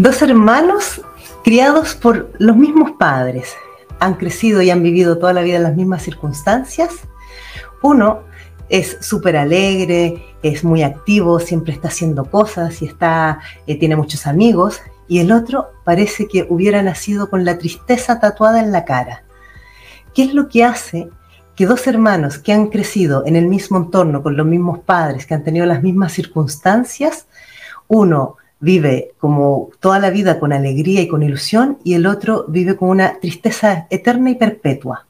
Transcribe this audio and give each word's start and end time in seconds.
Dos 0.00 0.22
hermanos 0.22 1.02
criados 1.44 1.94
por 1.94 2.32
los 2.38 2.56
mismos 2.56 2.92
padres, 2.92 3.54
han 3.98 4.14
crecido 4.14 4.62
y 4.62 4.70
han 4.70 4.82
vivido 4.82 5.18
toda 5.18 5.34
la 5.34 5.42
vida 5.42 5.58
en 5.58 5.62
las 5.62 5.76
mismas 5.76 6.02
circunstancias. 6.02 7.00
Uno 7.82 8.20
es 8.70 8.96
súper 9.02 9.36
alegre, 9.36 10.24
es 10.42 10.64
muy 10.64 10.82
activo, 10.84 11.38
siempre 11.38 11.74
está 11.74 11.88
haciendo 11.88 12.24
cosas 12.24 12.80
y 12.80 12.86
está, 12.86 13.40
eh, 13.66 13.78
tiene 13.78 13.94
muchos 13.94 14.26
amigos. 14.26 14.80
Y 15.06 15.18
el 15.18 15.32
otro 15.32 15.68
parece 15.84 16.28
que 16.28 16.46
hubiera 16.48 16.82
nacido 16.82 17.28
con 17.28 17.44
la 17.44 17.58
tristeza 17.58 18.20
tatuada 18.20 18.60
en 18.60 18.72
la 18.72 18.86
cara. 18.86 19.24
¿Qué 20.14 20.22
es 20.24 20.32
lo 20.32 20.48
que 20.48 20.64
hace 20.64 21.10
que 21.54 21.66
dos 21.66 21.86
hermanos 21.86 22.38
que 22.38 22.54
han 22.54 22.68
crecido 22.68 23.26
en 23.26 23.36
el 23.36 23.48
mismo 23.48 23.76
entorno, 23.76 24.22
con 24.22 24.34
los 24.34 24.46
mismos 24.46 24.78
padres, 24.78 25.26
que 25.26 25.34
han 25.34 25.44
tenido 25.44 25.66
las 25.66 25.82
mismas 25.82 26.12
circunstancias, 26.12 27.26
uno 27.86 28.38
vive 28.60 29.12
como 29.18 29.70
toda 29.80 29.98
la 29.98 30.10
vida 30.10 30.38
con 30.38 30.52
alegría 30.52 31.00
y 31.00 31.08
con 31.08 31.22
ilusión 31.22 31.78
y 31.82 31.94
el 31.94 32.06
otro 32.06 32.44
vive 32.48 32.76
con 32.76 32.90
una 32.90 33.18
tristeza 33.18 33.86
eterna 33.90 34.30
y 34.30 34.34
perpetua. 34.36 35.06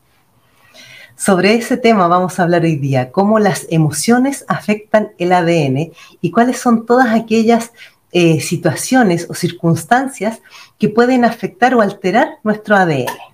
Sobre 1.16 1.54
ese 1.54 1.76
tema 1.76 2.08
vamos 2.08 2.38
a 2.38 2.44
hablar 2.44 2.62
hoy 2.62 2.76
día, 2.76 3.12
cómo 3.12 3.38
las 3.38 3.66
emociones 3.68 4.44
afectan 4.48 5.10
el 5.18 5.32
ADN 5.32 5.92
y 6.22 6.30
cuáles 6.30 6.58
son 6.58 6.86
todas 6.86 7.14
aquellas 7.14 7.72
eh, 8.12 8.40
situaciones 8.40 9.26
o 9.28 9.34
circunstancias 9.34 10.40
que 10.78 10.88
pueden 10.88 11.24
afectar 11.24 11.74
o 11.74 11.82
alterar 11.82 12.38
nuestro 12.42 12.74
ADN. 12.76 13.29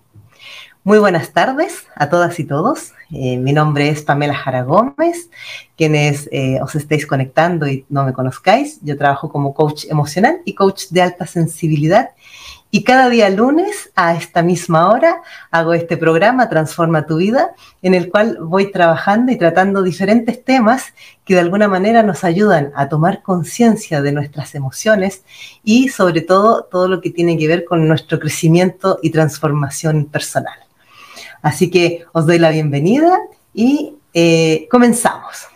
Muy 0.87 1.01
buenas 1.01 1.33
tardes 1.33 1.89
a 1.97 2.09
todas 2.11 2.39
y 2.39 2.45
todos. 2.45 2.93
Eh, 3.11 3.39
mi 3.39 3.53
nombre 3.53 3.89
es 3.89 4.03
Pamela 4.03 4.37
Jara 4.37 4.63
Gómez. 4.63 5.31
Quienes 5.77 6.29
eh, 6.31 6.61
os 6.63 6.77
estéis 6.77 7.09
conectando 7.09 7.67
y 7.67 7.85
no 7.89 8.05
me 8.05 8.13
conozcáis, 8.13 8.79
yo 8.83 8.97
trabajo 8.97 9.29
como 9.29 9.53
coach 9.53 9.87
emocional 9.89 10.43
y 10.45 10.55
coach 10.55 10.85
de 10.91 11.03
alta 11.03 11.27
sensibilidad. 11.27 12.11
Y 12.71 12.85
cada 12.85 13.09
día 13.09 13.29
lunes 13.31 13.91
a 13.97 14.15
esta 14.15 14.45
misma 14.45 14.89
hora 14.89 15.23
hago 15.51 15.75
este 15.75 15.97
programa 15.97 16.49
Transforma 16.49 17.05
tu 17.05 17.17
vida, 17.17 17.51
en 17.83 17.95
el 17.95 18.09
cual 18.09 18.39
voy 18.41 18.71
trabajando 18.71 19.33
y 19.33 19.37
tratando 19.37 19.83
diferentes 19.83 20.45
temas 20.45 20.95
que 21.25 21.35
de 21.35 21.41
alguna 21.41 21.67
manera 21.67 22.05
nos 22.05 22.23
ayudan 22.23 22.71
a 22.77 22.89
tomar 22.89 23.25
conciencia 23.25 24.03
de 24.03 24.13
nuestras 24.13 24.55
emociones 24.55 25.25
y 25.65 25.89
sobre 25.89 26.21
todo 26.21 26.63
todo 26.71 26.87
lo 26.87 27.01
que 27.01 27.11
tiene 27.11 27.37
que 27.37 27.49
ver 27.49 27.65
con 27.65 27.89
nuestro 27.89 28.21
crecimiento 28.21 29.01
y 29.03 29.11
transformación 29.11 30.05
personal. 30.05 30.66
Así 31.47 31.71
que 31.71 32.05
os 32.11 32.27
doy 32.27 32.41
la 32.41 32.51
bienvenida 32.51 33.21
y 33.55 33.95
eh, 34.13 34.67
comenzamos. 34.69 35.47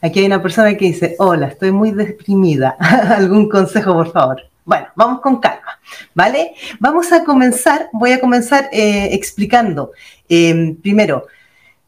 Aquí 0.00 0.20
hay 0.20 0.26
una 0.26 0.40
persona 0.40 0.76
que 0.76 0.84
dice, 0.84 1.16
hola, 1.18 1.48
estoy 1.48 1.72
muy 1.72 1.90
deprimida. 1.90 2.76
¿Algún 2.78 3.48
consejo, 3.48 3.94
por 3.94 4.12
favor? 4.12 4.42
Bueno, 4.64 4.86
vamos 4.94 5.20
con 5.20 5.40
calma, 5.40 5.80
¿vale? 6.14 6.54
Vamos 6.78 7.10
a 7.10 7.24
comenzar, 7.24 7.88
voy 7.92 8.12
a 8.12 8.20
comenzar 8.20 8.68
eh, 8.70 9.08
explicando, 9.10 9.90
em, 10.28 10.76
primero, 10.76 11.26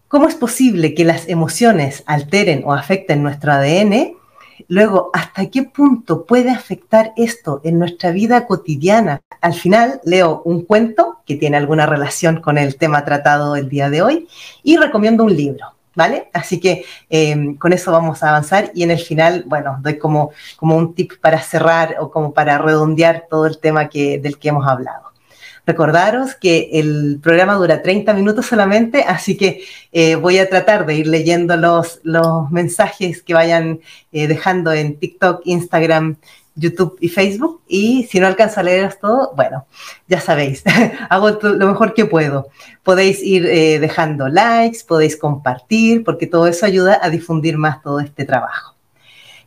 cómo 0.08 0.26
es 0.26 0.34
posible 0.34 0.92
que 0.92 1.04
las 1.04 1.28
emociones 1.28 2.02
alteren 2.06 2.64
o 2.64 2.72
afecten 2.72 3.22
nuestro 3.22 3.52
ADN 3.52 4.16
Luego, 4.68 5.10
¿hasta 5.12 5.46
qué 5.46 5.62
punto 5.62 6.24
puede 6.24 6.50
afectar 6.50 7.12
esto 7.16 7.60
en 7.64 7.78
nuestra 7.78 8.10
vida 8.10 8.46
cotidiana? 8.46 9.20
Al 9.40 9.54
final, 9.54 10.00
leo 10.04 10.42
un 10.44 10.64
cuento 10.64 11.18
que 11.26 11.36
tiene 11.36 11.56
alguna 11.56 11.86
relación 11.86 12.40
con 12.40 12.58
el 12.58 12.76
tema 12.76 13.04
tratado 13.04 13.56
el 13.56 13.68
día 13.68 13.90
de 13.90 14.02
hoy 14.02 14.28
y 14.62 14.76
recomiendo 14.76 15.24
un 15.24 15.36
libro. 15.36 15.66
¿Vale? 15.94 16.28
Así 16.34 16.60
que 16.60 16.84
em, 17.08 17.56
con 17.56 17.72
eso 17.72 17.90
vamos 17.90 18.22
a 18.22 18.28
avanzar 18.28 18.70
y 18.74 18.82
en 18.82 18.90
el 18.90 18.98
final, 18.98 19.44
bueno, 19.46 19.78
doy 19.80 19.96
como, 19.96 20.30
como 20.56 20.76
un 20.76 20.94
tip 20.94 21.12
para 21.22 21.40
cerrar 21.40 21.96
o 21.98 22.10
como 22.10 22.34
para 22.34 22.58
redondear 22.58 23.24
todo 23.30 23.46
el 23.46 23.58
tema 23.58 23.88
que, 23.88 24.18
del 24.18 24.38
que 24.38 24.50
hemos 24.50 24.66
hablado. 24.66 25.15
Recordaros 25.66 26.36
que 26.36 26.70
el 26.74 27.18
programa 27.20 27.54
dura 27.54 27.82
30 27.82 28.14
minutos 28.14 28.46
solamente, 28.46 29.02
así 29.02 29.36
que 29.36 29.64
eh, 29.90 30.14
voy 30.14 30.38
a 30.38 30.48
tratar 30.48 30.86
de 30.86 30.94
ir 30.94 31.08
leyendo 31.08 31.56
los, 31.56 31.98
los 32.04 32.48
mensajes 32.52 33.20
que 33.20 33.34
vayan 33.34 33.80
eh, 34.12 34.28
dejando 34.28 34.72
en 34.72 34.96
TikTok, 34.96 35.42
Instagram, 35.44 36.18
YouTube 36.56 36.96
y 37.00 37.08
Facebook. 37.08 37.62
Y 37.66 38.04
si 38.04 38.20
no 38.20 38.26
alcanzo 38.26 38.60
a 38.60 38.62
leeros 38.62 38.98
todo, 39.00 39.32
bueno, 39.36 39.66
ya 40.08 40.20
sabéis, 40.20 40.62
hago 41.10 41.30
lo 41.30 41.66
mejor 41.66 41.94
que 41.94 42.06
puedo. 42.06 42.48
Podéis 42.82 43.22
ir 43.22 43.46
eh, 43.46 43.78
dejando 43.78 44.28
likes, 44.28 44.80
podéis 44.86 45.16
compartir, 45.16 46.04
porque 46.04 46.26
todo 46.26 46.46
eso 46.46 46.64
ayuda 46.64 46.98
a 47.02 47.10
difundir 47.10 47.58
más 47.58 47.82
todo 47.82 48.00
este 48.00 48.24
trabajo. 48.24 48.76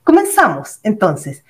Comenzamos 0.03 0.79
entonces. 0.83 1.43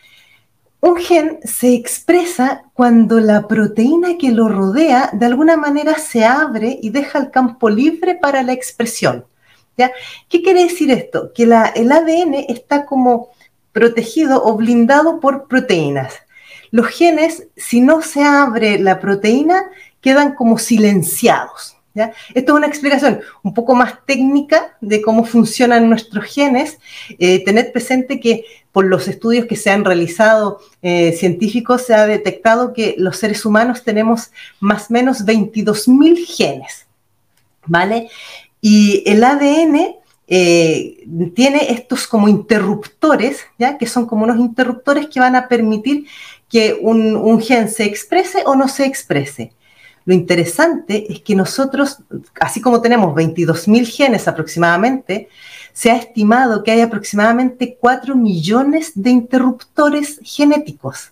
Un 0.81 0.95
gen 0.95 1.39
se 1.43 1.73
expresa 1.73 2.63
cuando 2.73 3.19
la 3.19 3.47
proteína 3.47 4.17
que 4.17 4.31
lo 4.31 4.47
rodea 4.47 5.09
de 5.11 5.25
alguna 5.25 5.57
manera 5.57 5.97
se 5.97 6.23
abre 6.23 6.79
y 6.81 6.89
deja 6.89 7.19
el 7.19 7.31
campo 7.31 7.69
libre 7.69 8.15
para 8.15 8.43
la 8.43 8.53
expresión. 8.53 9.25
¿ya? 9.77 9.91
¿Qué 10.29 10.41
quiere 10.41 10.63
decir 10.63 10.89
esto? 10.91 11.31
Que 11.33 11.45
la, 11.45 11.65
el 11.65 11.91
ADN 11.91 12.45
está 12.47 12.85
como 12.85 13.29
protegido 13.73 14.43
o 14.43 14.55
blindado 14.55 15.19
por 15.19 15.47
proteínas. 15.47 16.13
Los 16.71 16.87
genes, 16.87 17.47
si 17.57 17.81
no 17.81 18.01
se 18.01 18.23
abre 18.23 18.79
la 18.79 18.99
proteína, 18.99 19.63
quedan 20.01 20.33
como 20.35 20.57
silenciados. 20.57 21.78
Esto 21.95 22.53
es 22.53 22.57
una 22.57 22.67
explicación 22.67 23.21
un 23.43 23.53
poco 23.53 23.75
más 23.75 24.05
técnica 24.05 24.77
de 24.79 25.01
cómo 25.01 25.25
funcionan 25.25 25.89
nuestros 25.89 26.25
genes. 26.25 26.77
Eh, 27.17 27.43
tener 27.43 27.71
presente 27.71 28.19
que 28.19 28.45
por 28.71 28.85
los 28.85 29.07
estudios 29.07 29.45
que 29.45 29.55
se 29.55 29.71
han 29.71 29.83
realizado 29.83 30.59
eh, 30.81 31.13
científicos 31.13 31.83
se 31.83 31.95
ha 31.95 32.05
detectado 32.05 32.73
que 32.73 32.95
los 32.97 33.17
seres 33.17 33.45
humanos 33.45 33.83
tenemos 33.83 34.31
más 34.59 34.89
o 34.89 34.93
menos 34.93 35.25
22.000 35.25 36.25
genes, 36.25 36.87
¿vale? 37.65 38.09
Y 38.61 39.03
el 39.05 39.23
ADN 39.23 39.95
eh, 40.27 41.07
tiene 41.33 41.71
estos 41.71 42.05
como 42.05 42.27
interruptores, 42.27 43.45
¿ya? 43.57 43.77
Que 43.77 43.87
son 43.87 44.05
como 44.05 44.25
unos 44.25 44.37
interruptores 44.37 45.07
que 45.07 45.19
van 45.19 45.35
a 45.35 45.47
permitir 45.47 46.05
que 46.47 46.77
un 46.81 47.41
gen 47.41 47.69
se 47.69 47.85
exprese 47.85 48.43
o 48.45 48.55
no 48.55 48.67
se 48.67 48.85
exprese. 48.85 49.53
Lo 50.09 50.15
interesante 50.15 51.05
es 51.13 51.21
que 51.21 51.35
nosotros, 51.35 51.99
así 52.41 52.59
como 52.61 52.81
tenemos 52.81 53.13
22.000 53.13 53.85
genes 53.85 54.27
aproximadamente, 54.27 55.29
se 55.71 55.91
ha 55.91 55.97
estimado 55.97 56.63
que 56.63 56.71
hay 56.71 56.81
aproximadamente 56.81 57.77
4 57.79 58.15
millones 58.15 58.93
de 58.95 59.11
interruptores 59.11 60.19
genéticos. 60.23 61.11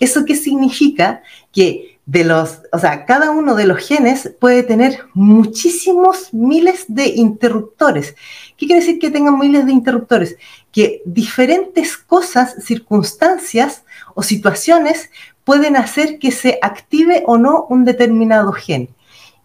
¿Eso 0.00 0.24
qué 0.24 0.34
significa? 0.34 1.22
Que 1.52 2.00
de 2.06 2.24
los, 2.24 2.58
o 2.72 2.78
sea, 2.80 3.06
cada 3.06 3.30
uno 3.30 3.54
de 3.54 3.68
los 3.68 3.78
genes 3.86 4.34
puede 4.40 4.64
tener 4.64 5.04
muchísimos 5.14 6.34
miles 6.34 6.86
de 6.88 7.06
interruptores. 7.06 8.16
¿Qué 8.56 8.66
quiere 8.66 8.80
decir 8.80 8.98
que 8.98 9.12
tengan 9.12 9.38
miles 9.38 9.64
de 9.64 9.70
interruptores? 9.70 10.36
Que 10.72 11.02
diferentes 11.04 11.96
cosas, 11.96 12.56
circunstancias 12.64 13.84
o 14.16 14.24
situaciones 14.24 15.08
pueden 15.44 15.76
hacer 15.76 16.18
que 16.18 16.30
se 16.30 16.58
active 16.62 17.22
o 17.26 17.38
no 17.38 17.66
un 17.68 17.84
determinado 17.84 18.52
gen. 18.52 18.88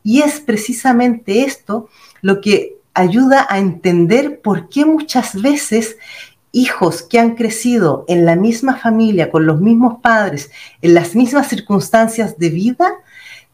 Y 0.04 0.22
es 0.22 0.40
precisamente 0.40 1.44
esto 1.44 1.90
lo 2.22 2.42
que 2.42 2.78
ayuda 2.94 3.46
a 3.50 3.60
entender 3.60 4.42
por 4.42 4.70
qué 4.70 4.86
muchas 4.86 5.40
veces 5.42 5.98
hijos 6.52 7.04
que 7.04 7.20
han 7.20 7.36
crecido 7.36 8.06
en 8.08 8.26
la 8.26 8.36
misma 8.36 8.78
familia, 8.78 9.30
con 9.30 9.46
los 9.46 9.62
mismos 9.62 10.00
padres, 10.02 10.50
en 10.82 10.94
las 10.94 11.16
mismas 11.16 11.48
circunstancias 11.48 12.38
de 12.38 12.50
vida, 12.50 12.92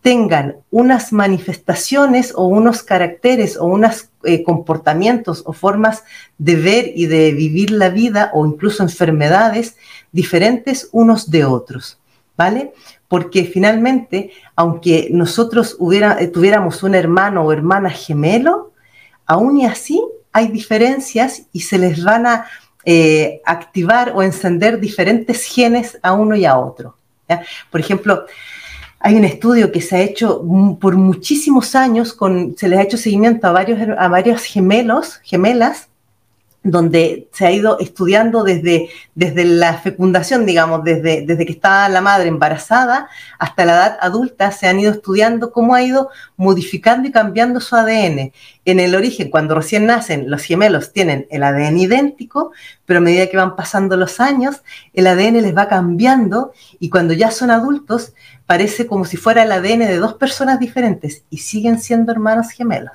tengan 0.01 0.57
unas 0.69 1.11
manifestaciones 1.11 2.31
o 2.35 2.45
unos 2.45 2.83
caracteres 2.83 3.57
o 3.57 3.65
unos 3.65 4.09
eh, 4.23 4.43
comportamientos 4.43 5.41
o 5.47 5.51
formas 5.51 6.03
de 6.37 6.55
ver 6.55 6.91
y 6.95 7.07
de 7.07 7.31
vivir 7.31 7.71
la 7.71 7.89
vida 7.89 8.29
o 8.33 8.45
incluso 8.45 8.83
enfermedades 8.83 9.77
diferentes 10.11 10.89
unos 10.91 11.31
de 11.31 11.45
otros. 11.45 11.97
¿Vale? 12.37 12.73
Porque 13.07 13.45
finalmente, 13.45 14.31
aunque 14.55 15.09
nosotros 15.11 15.75
hubiera, 15.79 16.21
eh, 16.21 16.27
tuviéramos 16.27 16.83
un 16.83 16.95
hermano 16.95 17.43
o 17.43 17.51
hermana 17.51 17.89
gemelo, 17.89 18.73
aún 19.25 19.57
y 19.57 19.65
así 19.65 20.03
hay 20.31 20.49
diferencias 20.49 21.43
y 21.53 21.61
se 21.61 21.77
les 21.77 22.03
van 22.03 22.27
a 22.27 22.45
eh, 22.83 23.41
activar 23.45 24.11
o 24.15 24.21
encender 24.21 24.79
diferentes 24.79 25.43
genes 25.45 25.97
a 26.01 26.13
uno 26.13 26.35
y 26.35 26.45
a 26.45 26.57
otro. 26.57 26.97
Por 27.71 27.79
ejemplo, 27.79 28.25
hay 28.99 29.15
un 29.15 29.25
estudio 29.25 29.71
que 29.71 29.81
se 29.81 29.95
ha 29.95 30.01
hecho 30.01 30.43
por 30.79 30.95
muchísimos 30.95 31.75
años, 31.75 32.13
con, 32.13 32.55
se 32.57 32.67
les 32.67 32.79
ha 32.79 32.83
hecho 32.83 32.97
seguimiento 32.97 33.47
a 33.47 33.51
varios, 33.51 33.79
a 33.97 34.07
varios 34.07 34.43
gemelos, 34.43 35.19
gemelas, 35.23 35.89
donde 36.65 37.27
se 37.31 37.45
ha 37.45 37.51
ido 37.51 37.77
estudiando 37.79 38.43
desde, 38.43 38.89
desde 39.13 39.45
la 39.45 39.75
fecundación, 39.75 40.47
digamos, 40.47 40.83
desde, 40.83 41.23
desde 41.23 41.45
que 41.45 41.51
estaba 41.51 41.87
la 41.89 42.01
madre 42.01 42.27
embarazada 42.27 43.07
hasta 43.37 43.65
la 43.65 43.73
edad 43.73 43.97
adulta, 44.01 44.51
se 44.51 44.67
han 44.67 44.79
ido 44.79 44.91
estudiando 44.91 45.51
cómo 45.51 45.75
ha 45.75 45.83
ido 45.83 46.09
modificando 46.37 47.07
y 47.07 47.11
cambiando 47.11 47.59
su 47.59 47.75
ADN. 47.75 48.31
En 48.65 48.79
el 48.79 48.95
origen, 48.95 49.29
cuando 49.29 49.53
recién 49.53 49.85
nacen, 49.85 50.27
los 50.27 50.41
gemelos 50.41 50.91
tienen 50.91 51.27
el 51.29 51.43
ADN 51.43 51.77
idéntico, 51.77 52.51
pero 52.87 52.97
a 52.97 53.03
medida 53.03 53.27
que 53.27 53.37
van 53.37 53.55
pasando 53.55 53.95
los 53.95 54.19
años, 54.19 54.63
el 54.95 55.05
ADN 55.05 55.43
les 55.43 55.55
va 55.55 55.67
cambiando 55.67 56.51
y 56.79 56.89
cuando 56.89 57.13
ya 57.13 57.29
son 57.29 57.51
adultos, 57.51 58.13
parece 58.45 58.85
como 58.85 59.05
si 59.05 59.17
fuera 59.17 59.43
el 59.43 59.51
ADN 59.51 59.79
de 59.79 59.97
dos 59.97 60.13
personas 60.15 60.59
diferentes 60.59 61.23
y 61.29 61.37
siguen 61.37 61.79
siendo 61.79 62.11
hermanos 62.11 62.51
gemelos. 62.51 62.91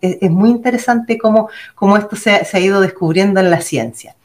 Es, 0.00 0.30
muy 0.30 0.50
interesante 0.50 1.18
cómo, 1.18 1.48
cómo 1.74 1.96
esto 1.96 2.16
se 2.16 2.30
ha, 2.30 2.60
ido 2.60 2.80
descubriendo 2.80 3.40
en 3.40 3.50
la 3.50 3.60
ciencia. 3.60 4.16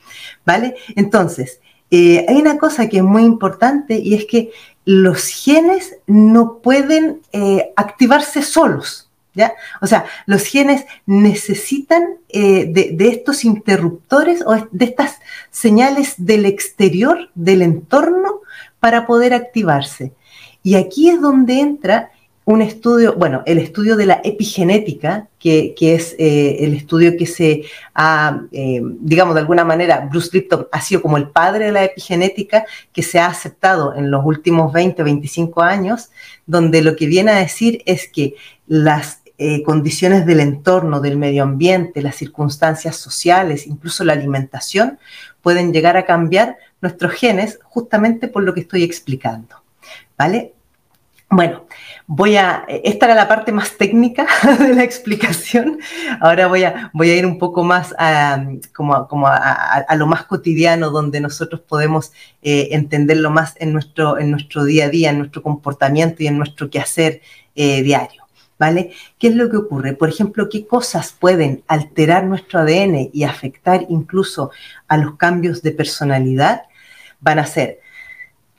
¿Vale? 0.46 0.76
Entonces, 0.96 1.60
eh, 1.92 2.26
hay 2.28 2.38
una 2.38 2.58
cosa 2.58 2.88
que 2.88 2.98
es 2.98 3.04
muy 3.04 3.24
importante 3.24 3.98
y 3.98 4.14
es 4.14 4.26
que 4.26 4.52
los 4.86 5.28
genes 5.28 5.98
no 6.08 6.60
pueden 6.60 7.22
eh, 7.31 7.72
activarse 7.76 8.42
solos. 8.42 9.06
¿Ya? 9.36 9.54
O 9.80 9.86
sea, 9.86 10.06
los 10.26 10.44
genes 10.44 10.86
necesitan 11.06 12.04
eh, 12.30 12.66
de, 12.66 12.92
de, 12.94 13.10
estos 13.10 13.46
interruptores 13.46 14.44
o 14.46 14.68
de 14.72 14.86
estas 14.86 15.20
señales 15.52 16.16
del 16.18 16.46
exterior, 16.46 17.30
del 17.36 17.62
entorno, 17.62 18.42
para 18.80 19.06
poder 19.06 19.36
activarse. 19.36 20.14
Y 20.63 20.75
aquí 20.75 21.09
es 21.09 21.21
donde 21.21 21.59
entra 21.59 22.11
un 22.50 22.63
estudio, 22.63 23.13
bueno, 23.13 23.44
el 23.45 23.59
estudio 23.59 23.95
de 23.95 24.07
la 24.07 24.21
epigenética, 24.23 25.27
que, 25.38 25.75
es 25.79 26.15
eh, 26.17 26.57
el 26.61 26.73
estudio 26.73 27.15
que 27.15 27.27
se 27.27 27.65
ha, 27.94 28.41
eh, 28.51 28.81
digamos, 29.01 29.35
de 29.35 29.41
alguna 29.41 29.63
manera, 29.63 30.07
Bruce 30.09 30.31
Lipton 30.33 30.67
ha 30.71 30.81
sido 30.81 31.03
como 31.03 31.17
el 31.17 31.29
padre 31.29 31.65
de 31.65 31.71
la 31.71 31.83
epigenética 31.83 32.65
que 32.91 33.03
se 33.03 33.19
ha 33.19 33.27
aceptado 33.27 33.95
en 33.95 34.09
los 34.09 34.25
últimos 34.25 34.73
20, 34.73 35.03
25 35.03 35.61
años, 35.61 36.09
donde 36.47 36.81
lo 36.81 36.95
que 36.95 37.06
viene 37.06 37.33
a 37.33 37.38
decir 37.38 37.83
es 37.85 38.07
que 38.07 38.33
las 38.65 39.21
eh, 39.38 39.61
condiciones 39.61 40.25
del 40.25 40.39
entorno, 40.39 41.01
del 41.01 41.17
medio 41.17 41.44
ambiente, 41.44 42.01
las 42.01 42.15
circunstancias 42.15 42.97
sociales, 42.97 43.67
incluso 43.67 44.03
la 44.03 44.13
alimentación, 44.13 44.97
pueden 45.44 45.71
llegar 45.71 45.97
a 45.97 46.06
cambiar 46.06 46.57
nuestros 46.81 47.13
genes 47.13 47.59
justamente 47.63 48.27
por 48.27 48.41
lo 48.41 48.56
que 48.56 48.61
estoy 48.61 48.81
explicando. 48.81 49.58
¿Vale? 50.19 50.54
Bueno, 51.30 51.66
voy 52.07 52.36
a, 52.36 52.66
esta 52.68 53.06
era 53.06 53.16
la 53.16 53.30
parte 53.30 53.54
más 53.54 53.77
técnica 53.77 54.27
de 54.60 54.75
la 54.75 54.83
explicación. 54.83 55.80
Ahora 56.19 56.48
voy 56.48 56.66
a, 56.66 56.92
voy 56.94 57.10
a 57.12 57.16
ir 57.16 57.25
un 57.25 57.38
poco 57.39 57.63
más 57.63 57.95
a, 57.98 58.44
como, 58.75 59.07
como 59.07 59.27
a, 59.27 59.86
lo 59.95 60.07
más 60.07 60.25
cotidiano, 60.25 60.89
donde 60.89 61.21
nosotros 61.21 61.62
podemos 61.62 62.12
eh, 62.42 62.68
entenderlo 62.71 63.30
más 63.30 63.56
en 63.60 63.71
nuestro, 63.71 64.19
en 64.19 64.30
nuestro 64.30 64.66
día 64.66 64.86
a 64.86 64.89
día, 64.89 65.12
en 65.12 65.19
nuestro 65.19 65.42
comportamiento 65.42 66.21
y 66.21 66.27
en 66.27 66.38
nuestro 66.38 66.69
quehacer 66.69 67.21
eh, 67.56 67.81
diario. 67.81 68.24
¿Vale? 68.57 68.92
¿Qué 69.18 69.30
es 69.30 69.36
lo 69.36 69.50
que 69.50 69.56
ocurre? 69.56 69.94
Por 69.94 70.10
ejemplo, 70.10 70.50
¿qué 70.50 70.68
cosas 70.68 71.16
pueden 71.18 71.63
alterar 71.69 72.25
nuestro 72.25 72.60
ADN 72.60 73.10
y 73.13 73.24
afectar 73.24 73.86
incluso 73.88 74.51
a 74.89 74.98
los 74.98 75.16
cambios 75.16 75.62
de 75.62 75.71
personalidad? 75.71 76.63
Van 77.21 77.39
a 77.39 77.45
ser 77.45 77.80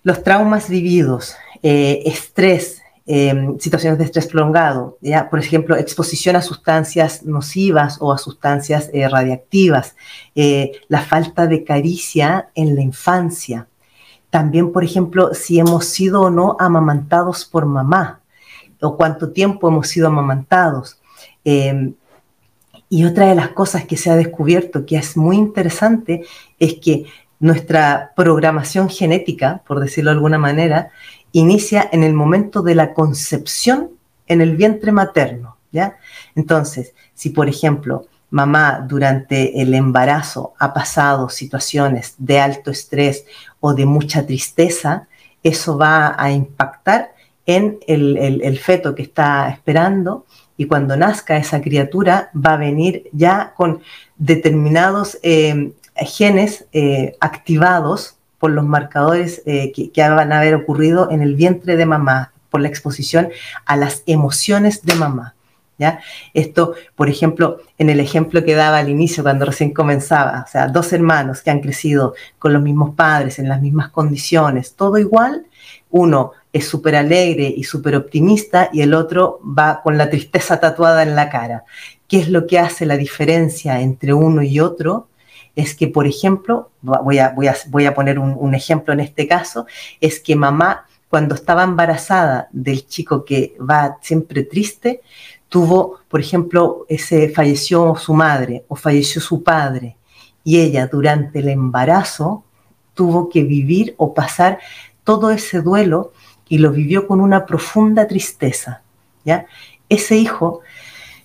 los 0.03 0.23
traumas 0.23 0.71
vividos, 0.71 1.37
eh, 1.62 2.03
estrés, 2.07 2.83
em, 3.07 3.59
situaciones 3.59 3.99
de 3.99 4.05
estrés 4.05 4.27
prolongado, 4.27 4.99
¿ya? 5.01 5.29
por 5.29 5.39
ejemplo, 5.39 5.77
exposición 5.77 6.37
a 6.37 6.43
sustancias 6.43 7.25
nocivas 7.25 7.99
o 8.01 8.12
a 8.12 8.19
sustancias 8.19 8.91
eh, 8.93 9.09
radiactivas, 9.09 9.97
eh, 10.35 10.73
la 10.89 11.01
falta 11.01 11.47
de 11.47 11.65
caricia 11.65 12.51
en 12.55 12.75
la 12.75 12.83
infancia. 12.83 13.67
También, 14.31 14.73
por 14.73 14.85
ejemplo, 14.85 15.35
si 15.35 15.59
hemos 15.59 15.87
sido 15.87 16.23
o 16.23 16.31
no 16.31 16.57
amamantados 16.61 17.45
por 17.45 17.67
mamá, 17.67 18.21
o 18.81 18.97
cuánto 18.97 19.31
tiempo 19.31 19.69
hemos 19.69 19.89
sido 19.89 20.07
amamantados. 20.07 20.99
Em, 21.45 21.95
y 22.89 23.05
otra 23.05 23.29
de 23.29 23.35
las 23.35 23.51
cosas 23.51 23.85
que 23.85 23.97
se 23.97 24.11
ha 24.11 24.17
descubierto 24.17 24.85
que 24.87 24.97
es 24.97 25.17
muy 25.17 25.37
interesante 25.37 26.25
es 26.59 26.75
que 26.75 27.07
nuestra 27.39 28.12
programación 28.17 28.91
genética, 28.91 29.62
por 29.67 29.81
decirlo 29.81 30.11
de 30.11 30.17
alguna 30.17 30.39
manera, 30.39 30.91
inicia 31.32 31.88
en 31.93 32.03
el 32.03 32.12
momento 32.12 32.62
de 32.62 32.75
la 32.75 32.94
concepción 32.94 33.91
en 34.27 34.41
el 34.41 34.56
vientre 34.56 34.93
materno, 34.93 35.56
¿ya? 35.73 35.97
Entonces, 36.35 36.94
si 37.15 37.31
por 37.31 37.49
ejemplo 37.49 38.06
mamá 38.31 38.85
durante 38.87 39.61
el 39.61 39.75
embarazo 39.75 40.55
ha 40.59 40.73
pasado 40.73 41.29
situaciones 41.29 42.15
de 42.19 42.38
alto 42.38 42.71
estrés 42.71 43.25
o 43.59 43.75
de 43.75 43.87
mucha 43.87 44.25
tristeza, 44.25 45.09
eso 45.43 45.77
va 45.77 46.15
a 46.17 46.31
impactar 46.31 47.12
en 47.47 47.81
el, 47.87 48.59
feto 48.59 48.94
que 48.94 49.03
está 49.03 49.49
esperando 49.49 50.26
y 50.56 50.67
cuando 50.67 50.97
nazca 50.97 51.37
esa 51.37 51.61
criatura 51.61 52.31
va 52.35 52.53
a 52.53 52.59
venir 52.59 53.09
ya 53.12 53.55
con 53.56 53.81
determinados 54.17 55.19
eh, 55.23 55.73
genes 55.97 56.67
eh, 56.73 57.17
activados 57.19 58.17
por 58.41 58.51
los 58.51 58.65
marcadores 58.65 59.43
eh, 59.47 59.71
que, 59.73 60.09
van 60.09 60.33
a 60.33 60.41
haber 60.41 60.57
ocurrido 60.57 61.11
en 61.13 61.23
el 61.23 61.37
vientre 61.37 61.77
de 61.77 61.87
mamá, 61.87 62.33
por 62.49 62.61
la 62.61 62.69
exposición 62.69 63.29
a 63.67 63.77
las 63.77 64.03
emociones 64.07 64.83
de 64.83 64.97
mamá. 64.97 65.37
¿Ya? 65.79 66.01
Esto, 66.35 66.75
por 66.95 67.09
ejemplo, 67.09 67.59
en 67.79 67.89
el 67.89 68.01
ejemplo 68.01 68.45
que 68.45 68.55
daba 68.55 68.79
al 68.79 68.91
inicio, 68.91 69.23
cuando 69.23 69.47
recién 69.47 69.73
comenzaba, 69.73 70.45
o 70.47 70.51
sea, 70.51 70.69
dos 70.69 70.93
hermanos 70.93 71.41
que 71.41 71.51
han 71.51 71.61
crecido 71.61 72.15
con 72.39 72.53
los 72.53 72.61
mismos 72.61 72.95
padres, 72.95 73.39
en 73.39 73.49
las 73.49 73.63
mismas 73.63 73.89
condiciones, 73.89 74.75
todo 74.75 74.99
igual, 74.99 75.47
uno 75.91 76.33
es 76.53 76.67
súper 76.69 76.97
alegre 76.97 77.53
y 77.57 77.65
súper 77.65 77.97
optimista 77.97 78.69
y 78.73 78.83
el 78.83 78.93
otro 78.93 79.41
va 79.43 79.81
con 79.83 79.97
la 79.97 80.11
tristeza 80.11 80.61
tatuada 80.61 81.03
en 81.03 81.15
la 81.15 81.31
cara. 81.31 81.65
¿Qué 82.09 82.19
es 82.19 82.29
lo 82.29 82.47
que 82.47 82.59
hace 82.59 82.85
la 82.85 82.97
diferencia 82.97 83.81
entre 83.81 84.13
uno 84.13 84.43
y 84.43 84.61
otro? 84.61 85.09
Es 85.56 85.75
que, 85.75 85.88
por 85.88 86.06
ejemplo, 86.06 86.70
voy 86.82 87.19
a, 87.19 87.31
voy 87.31 87.49
a, 87.49 87.56
voy 87.69 87.87
a 87.87 87.94
poner 87.94 88.19
un, 88.19 88.55
ejemplo 88.55 88.93
en 88.93 89.00
este 89.00 89.26
caso, 89.26 89.67
es 90.00 90.20
que 90.20 90.37
mamá, 90.37 90.87
cuando 91.08 91.35
estaba 91.35 91.64
embarazada 91.64 92.49
del 92.52 92.87
chico 92.87 93.25
que 93.25 93.56
va 93.58 93.99
siempre 94.00 94.44
triste, 94.44 95.02
tuvo, 95.49 95.99
por 96.08 96.20
ejemplo, 96.20 96.87
ese 96.88 97.29
falleció 97.29 97.97
su 97.97 98.14
madre 98.14 98.64
o 98.69 98.76
falleció 98.76 99.20
su 99.20 99.43
padre 99.43 99.97
y 100.44 100.61
ella 100.61 100.87
durante 100.87 101.41
el 101.41 101.49
embarazo 101.49 102.44
tuvo 102.94 103.29
que 103.29 103.43
vivir 103.43 103.94
o 103.99 104.14
pasar 104.14 104.58
todo 105.05 105.31
ese 105.31 105.61
duelo 105.61 106.12
y 106.49 106.58
lo 106.58 106.70
vivió 106.70 107.06
con 107.06 107.20
una 107.20 107.47
profunda 107.47 108.06
tristeza, 108.06 108.82
¿ya? 109.25 109.47
Ese 109.88 110.17
hijo 110.17 110.61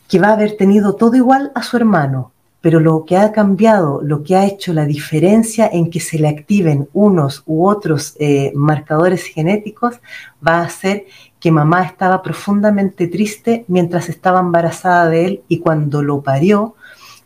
que 0.08 0.20
va 0.20 0.30
a 0.30 0.34
haber 0.34 0.58
tenido 0.58 0.96
todo 0.96 1.16
igual 1.16 1.52
a 1.56 1.64
su 1.64 1.78
hermano, 1.78 2.32
pero 2.66 2.80
lo 2.80 3.06
que 3.06 3.16
ha 3.16 3.32
cambiado, 3.32 4.02
lo 4.02 4.24
que 4.24 4.36
ha 4.36 4.48
hecho 4.48 4.74
la 4.74 4.88
diferencia 4.88 5.70
en 5.72 5.92
que 5.92 6.00
se 6.00 6.18
le 6.18 6.28
activen 6.28 6.90
unos 6.94 7.44
u 7.46 7.68
otros 7.68 8.16
eh, 8.18 8.52
marcadores 8.56 9.26
genéticos 9.26 10.00
va 10.42 10.62
a 10.62 10.70
ser 10.70 11.06
que 11.40 11.52
mamá 11.52 11.84
estaba 11.84 12.24
profundamente 12.24 13.06
triste 13.06 13.66
mientras 13.68 14.10
estaba 14.10 14.40
embarazada 14.40 15.08
de 15.10 15.26
él 15.26 15.42
y 15.48 15.60
cuando 15.60 16.02
lo 16.02 16.24
parió 16.24 16.74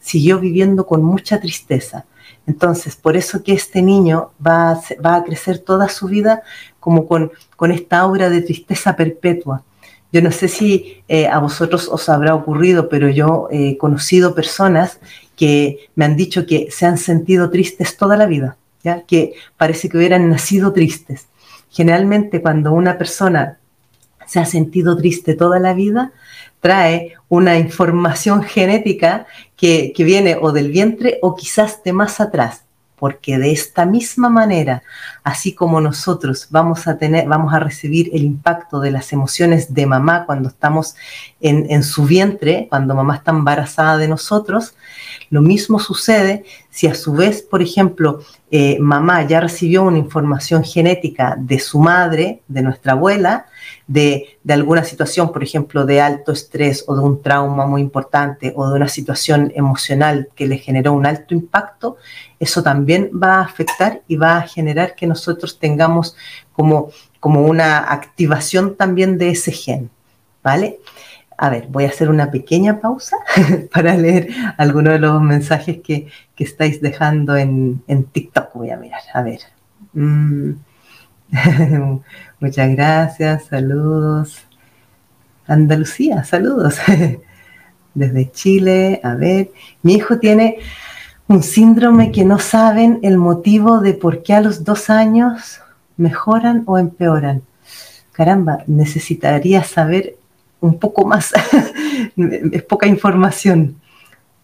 siguió 0.01 0.41
viviendo 0.41 0.85
con 0.85 1.03
mucha 1.03 1.39
tristeza. 1.39 2.05
Entonces, 2.45 2.97
por 2.97 3.15
eso 3.15 3.41
que 3.41 3.53
este 3.53 3.81
niño 3.81 4.31
va 4.45 4.71
a, 4.71 4.81
va 5.01 5.15
a 5.15 5.23
crecer 5.23 5.59
toda 5.59 5.87
su 5.87 6.07
vida 6.07 6.43
como 6.81 7.07
con, 7.07 7.31
con 7.55 7.71
esta 7.71 7.99
aura 7.99 8.29
de 8.29 8.41
tristeza 8.41 8.93
perpetua. 8.97 9.63
Yo 10.11 10.23
no 10.23 10.31
sé 10.31 10.47
si 10.47 11.03
eh, 11.07 11.27
a 11.27 11.37
vosotros 11.37 11.87
os 11.87 12.09
habrá 12.09 12.33
ocurrido, 12.33 12.89
pero 12.89 13.09
yo 13.09 13.47
he 13.51 13.77
conocido 13.77 14.33
personas 14.33 14.99
que 15.39 15.87
me 15.95 16.03
han 16.03 16.17
dicho 16.17 16.45
que 16.45 16.67
se 16.69 16.85
han 16.85 16.97
sentido 16.97 17.49
tristes 17.49 17.95
toda 17.95 18.17
la 18.17 18.25
vida, 18.25 18.57
¿ya? 18.83 19.03
que 19.03 19.35
parece 19.55 19.87
que 19.87 19.97
hubieran 19.97 20.29
nacido 20.29 20.73
tristes. 20.73 21.27
Generalmente 21.69 22.41
cuando 22.41 22.73
una 22.73 22.97
persona 22.97 23.57
se 24.27 24.41
ha 24.41 24.45
sentido 24.45 24.97
triste 24.97 25.35
toda 25.35 25.57
la 25.59 25.73
vida, 25.73 26.11
trae 26.59 27.13
una 27.29 27.57
información 27.57 28.43
genética 28.43 29.27
que, 29.55 29.93
que 29.95 30.03
viene 30.03 30.35
o 30.41 30.51
del 30.51 30.71
vientre 30.71 31.19
o 31.21 31.37
quizás 31.37 31.83
de 31.85 31.93
más 31.93 32.19
atrás 32.19 32.65
porque 32.99 33.39
de 33.39 33.51
esta 33.51 33.85
misma 33.85 34.29
manera, 34.29 34.83
así 35.23 35.55
como 35.55 35.79
nosotros 35.79 36.47
vamos 36.49 36.85
a 36.85 36.97
tener, 36.97 37.27
vamos 37.27 37.53
a 37.53 37.59
recibir 37.59 38.09
el 38.13 38.23
impacto 38.23 38.81
de 38.81 38.91
las 38.91 39.13
emociones 39.13 39.73
de 39.73 39.85
mamá 39.85 40.25
cuando 40.25 40.49
estamos 40.49 40.95
en, 41.39 41.65
en, 41.71 41.83
su 41.83 42.03
vientre, 42.03 42.67
cuando 42.69 42.93
mamá 42.93 43.15
está 43.15 43.31
embarazada 43.31 43.97
de 43.97 44.09
nosotros, 44.09 44.75
Lo 45.29 45.41
mismo 45.41 45.79
sucede 45.79 46.43
si 46.69 46.87
a 46.87 46.95
su 46.95 47.13
vez, 47.13 47.41
por 47.41 47.61
ejemplo, 47.61 48.21
eh, 48.49 48.77
mamá 48.79 49.27
ya 49.27 49.39
recibió 49.39 49.83
una 49.83 49.99
información 49.99 50.63
genética 50.63 51.35
de 51.37 51.59
su 51.59 51.79
madre, 51.79 52.41
de 52.47 52.63
nuestra 52.63 52.93
abuela, 52.93 53.45
de, 53.85 54.37
alguna 54.47 54.83
situación, 54.83 55.31
por 55.31 55.43
ejemplo, 55.43 55.85
de 55.85 56.01
alto 56.01 56.31
estrés 56.31 56.83
o 56.87 56.95
de 56.95 57.01
un 57.01 57.21
trauma 57.21 57.67
muy 57.67 57.81
importante 57.81 58.53
o 58.55 58.67
de 58.69 58.75
una 58.75 58.87
situación 58.87 59.51
emocional 59.55 60.29
que 60.35 60.47
le 60.47 60.57
generó 60.57 60.93
un 60.93 61.05
alto 61.05 61.33
impacto, 61.33 61.97
eso 62.39 62.63
también 62.63 63.11
va 63.11 63.35
a 63.35 63.41
afectar 63.43 64.01
y 64.07 64.15
va 64.15 64.37
a 64.37 64.47
generar 64.47 64.95
que 64.95 65.05
nosotros 65.05 65.59
tengamos 65.59 66.15
como, 66.53 66.89
como 67.19 67.41
una 67.45 67.79
activación 67.91 68.75
también 68.75 69.17
de 69.17 69.29
ese 69.29 69.51
gen, 69.51 69.89
¿vale? 70.43 70.79
A 71.41 71.49
ver, 71.49 71.67
voy 71.69 71.85
a 71.85 71.87
hacer 71.87 72.09
una 72.09 72.31
pequeña 72.31 72.81
pausa 72.81 73.15
para 73.73 73.95
leer 73.95 74.27
algunos 74.57 74.91
de 74.91 74.99
los 74.99 75.21
mensajes 75.21 75.79
que, 75.81 76.07
estáis 76.37 76.81
dejando 76.81 77.37
en, 77.37 77.81
TikTok. 78.11 78.53
Voy 78.55 78.71
a 78.71 78.77
mirar, 78.77 78.99
a 79.13 79.21
ver. 79.21 79.39
Mm. 79.93 80.51
Muchas 82.41 82.69
gracias, 82.71 83.45
saludos. 83.45 84.43
Andalucía, 85.47 86.25
saludos. 86.25 86.75
Desde 87.93 88.31
Chile, 88.31 88.99
a 89.01 89.15
ver. 89.15 89.51
Mi 89.81 89.93
hijo 89.93 90.19
tiene 90.19 90.57
un 91.29 91.41
síndrome 91.41 92.11
que 92.11 92.25
no 92.25 92.39
saben 92.39 92.99
el 93.01 93.17
motivo 93.17 93.79
de 93.79 93.93
por 93.93 94.23
qué 94.23 94.33
a 94.33 94.41
los 94.41 94.65
dos 94.65 94.89
años 94.89 95.61
mejoran 95.95 96.63
o 96.65 96.77
empeoran. 96.77 97.43
Caramba, 98.11 98.63
necesitaría 98.67 99.63
saber 99.63 100.18
un 100.61 100.79
poco 100.79 101.05
más, 101.05 101.33
es 102.51 102.63
poca 102.63 102.87
información. 102.87 103.79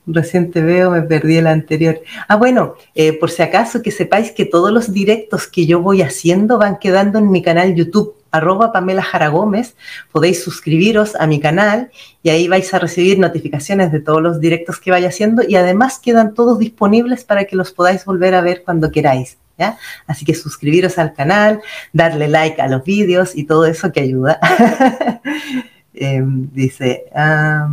Recién 0.08 0.52
te 0.52 0.62
veo, 0.62 0.92
me 0.92 1.02
perdí 1.02 1.38
el 1.38 1.48
anterior. 1.48 2.00
Ah, 2.28 2.36
bueno, 2.36 2.76
eh, 2.94 3.14
por 3.14 3.32
si 3.32 3.42
acaso 3.42 3.82
que 3.82 3.90
sepáis 3.90 4.32
que 4.32 4.46
todos 4.46 4.72
los 4.72 4.94
directos 4.94 5.48
que 5.48 5.66
yo 5.66 5.82
voy 5.82 6.04
haciendo 6.04 6.60
van 6.60 6.78
quedando 6.78 7.18
en 7.18 7.32
mi 7.32 7.42
canal 7.42 7.74
YouTube, 7.74 8.14
arroba 8.30 8.72
Pamela 8.72 9.02
Jara 9.02 9.30
Gómez. 9.30 9.76
Podéis 10.12 10.44
suscribiros 10.44 11.16
a 11.16 11.26
mi 11.26 11.40
canal 11.40 11.90
y 12.22 12.30
ahí 12.30 12.48
vais 12.48 12.72
a 12.74 12.80
recibir 12.80 13.18
notificaciones 13.18 13.92
de 13.92 14.00
todos 14.00 14.22
los 14.22 14.40
directos 14.40 14.80
que 14.80 14.92
vaya 14.92 15.08
haciendo 15.08 15.42
y 15.48 15.56
además 15.56 16.00
quedan 16.00 16.34
todos 16.34 16.60
disponibles 16.60 17.24
para 17.24 17.46
que 17.46 17.56
los 17.56 17.72
podáis 17.72 18.06
volver 18.06 18.36
a 18.36 18.42
ver 18.42 18.64
cuando 18.64 18.92
queráis. 18.92 19.38
¿Ya? 19.58 19.78
Así 20.06 20.26
que 20.26 20.36
suscribiros 20.36 20.98
al 20.98 21.14
canal, 21.14 21.62
darle 21.94 22.28
like 22.28 22.62
a 22.62 22.68
los 22.68 22.84
vídeos 22.84 23.38
y 23.38 23.46
todo 23.46 23.66
eso 23.66 23.90
que 23.94 24.02
ayuda. 24.02 24.38
Em, 25.98 26.50
dice, 26.52 27.06
a 27.14 27.68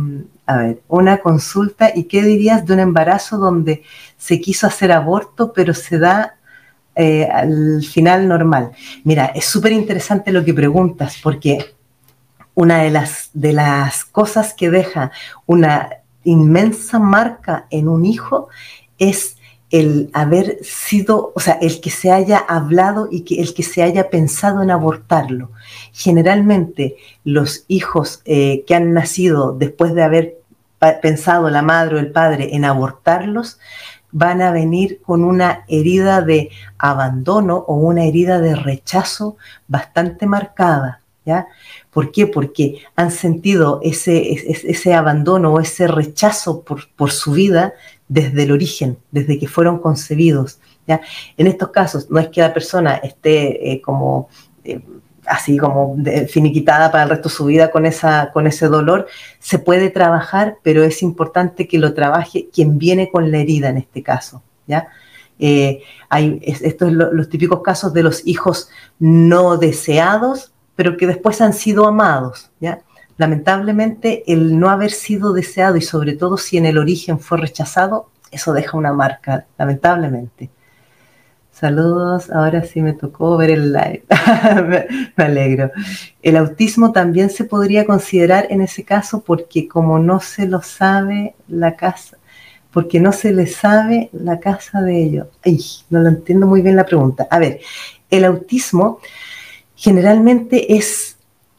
ver, 0.57 0.81
una 0.87 1.17
consulta, 1.17 1.91
¿y 1.93 2.05
qué 2.05 2.21
dirías 2.21 2.65
de 2.65 2.73
un 2.73 2.79
embarazo 2.79 3.37
donde 3.37 3.83
se 4.17 4.39
quiso 4.39 4.67
hacer 4.67 4.91
aborto, 4.91 5.51
pero 5.53 5.73
se 5.73 5.99
da 5.99 6.35
eh, 6.95 7.25
al 7.25 7.83
final 7.83 8.27
normal? 8.27 8.71
Mira, 9.03 9.25
es 9.27 9.45
súper 9.45 9.73
interesante 9.73 10.31
lo 10.31 10.45
que 10.45 10.53
preguntas, 10.53 11.17
porque 11.21 11.73
una 12.55 12.83
de 12.83 12.91
las, 12.91 13.29
de 13.33 13.53
las 13.53 14.05
cosas 14.05 14.53
que 14.53 14.69
deja 14.69 15.11
una 15.45 15.89
inmensa 16.23 16.99
marca 16.99 17.67
en 17.69 17.89
un 17.89 18.05
hijo 18.05 18.47
es 18.97 19.37
el 19.73 20.11
haber 20.13 20.59
sido, 20.61 21.33
o 21.35 21.39
sea, 21.39 21.55
el 21.55 21.81
que 21.81 21.89
se 21.89 22.11
haya 22.11 22.37
hablado 22.37 23.07
y 23.09 23.21
que 23.21 23.41
el 23.41 23.55
que 23.55 23.63
se 23.63 23.81
haya 23.81 24.11
pensado 24.11 24.61
en 24.61 24.69
abortarlo. 24.69 25.49
Generalmente 25.91 26.95
los 27.23 27.65
hijos 27.67 28.21
eh, 28.25 28.63
que 28.67 28.75
han 28.75 28.93
nacido 28.93 29.51
después 29.51 29.95
de 29.95 30.03
haber 30.03 30.37
pensado 31.01 31.49
la 31.49 31.63
madre 31.63 31.95
o 31.95 31.99
el 31.99 32.11
padre 32.11 32.55
en 32.55 32.65
abortarlos, 32.65 33.57
van 34.11 34.43
a 34.43 34.51
venir 34.51 35.01
con 35.01 35.23
una 35.23 35.65
herida 35.67 36.21
de 36.21 36.51
abandono 36.77 37.65
o 37.67 37.73
una 37.73 38.03
herida 38.03 38.39
de 38.39 38.55
rechazo 38.55 39.37
bastante 39.67 40.27
marcada. 40.27 40.99
¿Ya? 41.25 41.47
¿Por 41.89 42.11
qué? 42.11 42.27
Porque 42.27 42.83
han 42.97 43.09
sentido 43.09 43.79
ese, 43.81 44.33
ese, 44.33 44.93
abandono 44.93 45.53
o 45.53 45.61
ese 45.61 45.87
rechazo 45.87 46.61
por, 46.63 46.89
por, 46.97 47.11
su 47.11 47.31
vida 47.31 47.75
desde 48.07 48.43
el 48.43 48.51
origen, 48.51 48.97
desde 49.11 49.39
que 49.39 49.47
fueron 49.47 49.79
concebidos. 49.79 50.59
¿ya? 50.87 51.01
En 51.37 51.47
estos 51.47 51.69
casos 51.69 52.09
no 52.09 52.19
es 52.19 52.29
que 52.29 52.41
la 52.41 52.53
persona 52.53 52.95
esté 52.95 53.71
eh, 53.71 53.81
como 53.81 54.29
eh, 54.63 54.81
así 55.25 55.57
como 55.57 55.97
finiquitada 56.27 56.91
para 56.91 57.03
el 57.03 57.09
resto 57.09 57.29
de 57.29 57.35
su 57.35 57.45
vida 57.45 57.71
con, 57.71 57.85
esa, 57.85 58.31
con 58.31 58.47
ese 58.47 58.67
dolor, 58.67 59.07
se 59.39 59.59
puede 59.59 59.89
trabajar, 59.89 60.57
pero 60.63 60.83
es 60.83 61.01
importante 61.01 61.67
que 61.67 61.79
lo 61.79 61.93
trabaje 61.93 62.49
quien 62.53 62.77
viene 62.77 63.09
con 63.09 63.31
la 63.31 63.39
herida 63.39 63.69
en 63.69 63.77
este 63.77 64.03
caso. 64.03 64.43
¿ya? 64.67 64.87
Eh, 65.39 65.81
hay, 66.09 66.39
estos 66.43 66.89
son 66.89 66.97
los 66.97 67.29
típicos 67.29 67.61
casos 67.61 67.93
de 67.93 68.03
los 68.03 68.25
hijos 68.27 68.69
no 68.99 69.57
deseados, 69.57 70.53
pero 70.75 70.97
que 70.97 71.07
después 71.07 71.41
han 71.41 71.53
sido 71.53 71.87
amados. 71.87 72.51
¿ya? 72.59 72.81
Lamentablemente 73.17 74.23
el 74.27 74.59
no 74.59 74.69
haber 74.69 74.91
sido 74.91 75.33
deseado 75.33 75.77
y 75.77 75.81
sobre 75.81 76.13
todo 76.13 76.37
si 76.37 76.57
en 76.57 76.65
el 76.65 76.77
origen 76.77 77.19
fue 77.19 77.37
rechazado, 77.37 78.09
eso 78.31 78.53
deja 78.53 78.77
una 78.77 78.93
marca, 78.93 79.45
lamentablemente. 79.57 80.49
Saludos, 81.51 82.31
ahora 82.31 82.63
sí 82.63 82.81
me 82.81 82.93
tocó 82.93 83.37
ver 83.37 83.51
el 83.51 83.71
live. 83.71 84.03
me, 85.15 85.23
alegro. 85.23 85.71
El 86.23 86.35
autismo 86.35 86.91
también 86.91 87.29
se 87.29 87.43
podría 87.43 87.85
considerar 87.85 88.47
en 88.49 88.61
ese 88.61 88.83
caso 88.83 89.23
porque 89.23 89.67
como 89.67 89.99
no 89.99 90.19
se 90.19 90.47
lo 90.47 90.63
sabe 90.63 91.35
la 91.47 91.75
casa, 91.75 92.17
porque 92.71 92.99
no 92.99 93.11
se 93.11 93.31
le 93.31 93.45
sabe 93.45 94.09
la 94.13 94.39
casa 94.39 94.81
de 94.81 95.03
ellos. 95.03 95.27
Ay, 95.45 95.59
no 95.91 95.99
lo 95.99 96.09
entiendo 96.09 96.47
muy 96.47 96.63
bien 96.63 96.75
la 96.75 96.87
pregunta. 96.87 97.27
A 97.29 97.37
ver, 97.37 97.59
el 98.09 98.25
autismo 98.25 98.99
generalmente 99.75 100.75
es 100.75 101.12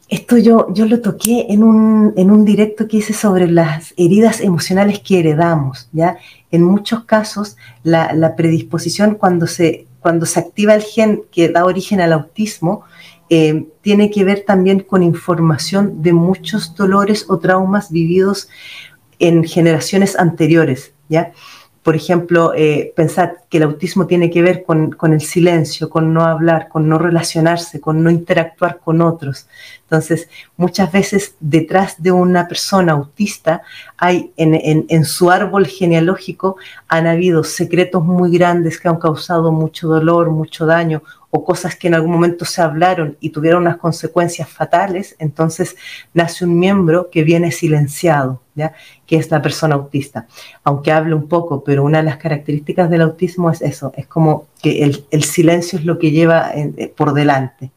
esto 0.07 0.37
yo, 0.37 0.67
yo 0.73 0.85
lo 0.85 1.01
toqué 1.01 1.47
en 1.49 1.63
un, 1.63 2.13
en 2.15 2.29
un 2.29 2.45
directo 2.45 2.87
que 2.87 2.97
hice 2.97 3.13
sobre 3.13 3.47
las 3.47 3.93
heridas 3.97 4.39
emocionales 4.39 4.99
que 4.99 5.19
heredamos, 5.19 5.89
¿ya? 5.93 6.17
En 6.51 6.63
muchos 6.63 7.05
casos, 7.05 7.57
la, 7.83 8.35
predisposición 8.35 9.15
cuando 9.15 9.47
se, 9.47 9.87
cuando 9.99 10.25
se 10.25 10.39
activa 10.39 10.75
el 10.75 10.83
gen 10.83 11.23
que 11.31 11.49
da 11.49 11.65
origen 11.65 12.01
al 12.01 12.13
autismo, 12.13 12.83
eh, 13.29 13.65
tiene 13.81 14.11
que 14.11 14.23
ver 14.23 14.43
también 14.45 14.81
con 14.81 15.01
información 15.01 16.03
de 16.03 16.13
muchos 16.13 16.75
dolores 16.75 17.25
o 17.27 17.39
traumas 17.39 17.91
vividos 17.91 18.47
en 19.17 19.43
generaciones 19.43 20.15
anteriores, 20.17 20.93
¿ya? 21.09 21.33
Por 21.85 21.95
ejemplo, 21.95 22.51
eh, 22.55 22.93
pensar 22.95 23.43
que 23.47 23.57
el 23.57 23.63
autismo 23.63 24.07
tiene 24.07 24.31
que 24.31 24.41
ver 24.41 24.63
con, 24.63 24.95
el 25.13 25.21
silencio, 25.21 25.87
con 25.87 26.15
no 26.15 26.23
hablar, 26.23 26.67
con 26.67 26.89
no 26.89 26.97
relacionarse, 26.97 27.79
con 27.79 28.01
no 28.01 28.09
interactuar 28.09 28.79
con 28.83 29.01
otros. 29.01 29.47
Entonces, 29.83 30.27
muchas 30.57 30.91
veces 30.91 31.35
detrás 31.39 32.01
de 32.01 32.11
una 32.11 32.47
persona 32.47 32.93
autista 32.93 33.61
hay 33.97 34.33
en, 34.35 35.05
su 35.05 35.29
árbol 35.29 35.67
genealógico 35.67 36.55
han 36.87 37.05
habido 37.05 37.43
secretos 37.43 38.03
muy 38.03 38.35
grandes 38.35 38.79
que 38.79 38.87
han 38.87 38.97
causado 38.97 39.51
mucho 39.51 39.87
dolor, 39.87 40.31
mucho 40.31 40.65
daño 40.65 41.03
o 41.35 41.43
cosas 41.43 41.75
que 41.75 41.87
en 41.89 41.95
algún 41.95 42.11
momento 42.11 42.45
se 42.45 42.61
hablaron 42.61 43.17
y 43.19 43.31
tuvieron 43.31 43.63
unas 43.63 43.75
consecuencias 43.75 44.47
fatales, 44.47 45.17
entonces 45.19 45.75
nace 46.13 46.45
un 46.45 46.57
miembro 46.57 47.09
que 47.11 47.23
viene 47.23 47.51
silenciado, 47.51 48.41
¿ya? 48.55 48.71
que 49.05 49.17
es 49.17 49.29
la 49.31 49.41
persona 49.41 49.75
autista. 49.75 50.27
Aunque 50.63 50.93
hable 50.93 51.13
un 51.13 51.27
poco, 51.27 51.61
pero 51.61 51.83
una 51.83 51.97
de 51.97 52.05
las 52.05 52.15
características 52.15 52.89
del 52.89 53.01
autismo 53.01 53.51
es 53.51 53.61
eso, 53.61 53.91
es 53.97 54.07
como 54.07 54.47
que 54.61 54.81
el, 55.11 55.23
silencio 55.23 55.77
es 55.77 55.83
lo 55.83 55.99
que 55.99 56.11
lleva 56.11 56.51
eh, 56.55 56.93
por 56.95 57.13
delante. 57.13 57.69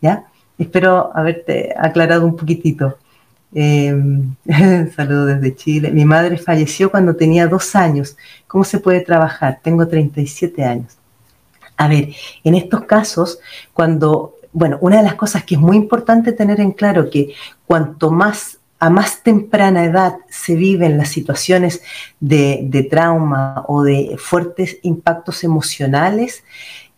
¿ya? 0.00 0.24
Espero 0.56 1.10
haberte 1.14 1.74
aclarado 1.78 2.24
un 2.24 2.36
poquitito. 2.36 2.96
Eh, 3.54 3.94
saludo 4.96 5.26
desde 5.26 5.54
Chile. 5.54 5.90
Mi 5.90 6.06
madre 6.06 6.38
falleció 6.38 6.90
cuando 6.90 7.16
tenía 7.16 7.46
dos 7.46 7.76
años. 7.76 8.16
¿Cómo 8.46 8.64
se 8.64 8.78
puede 8.78 9.02
trabajar? 9.02 9.60
Tengo 9.62 9.86
37 9.86 10.64
años. 10.64 11.01
A 11.82 11.88
ver, 11.88 12.14
en 12.44 12.54
estos 12.54 12.84
casos, 12.84 13.40
cuando, 13.72 14.36
bueno, 14.52 14.78
una 14.82 14.98
de 14.98 15.02
las 15.02 15.16
cosas 15.16 15.42
que 15.42 15.56
es 15.56 15.60
muy 15.60 15.76
importante 15.76 16.30
tener 16.30 16.60
en 16.60 16.70
claro 16.70 17.10
que 17.10 17.34
cuanto 17.66 18.12
más 18.12 18.58
a 18.78 18.88
más 18.88 19.24
temprana 19.24 19.84
edad 19.84 20.14
se 20.28 20.54
viven 20.54 20.96
las 20.96 21.08
situaciones 21.08 21.82
de, 22.20 22.86
trauma 22.88 23.64
o 23.66 23.82
de 23.82 24.16
fuertes 24.16 24.78
impactos 24.82 25.42
emocionales, 25.42 26.44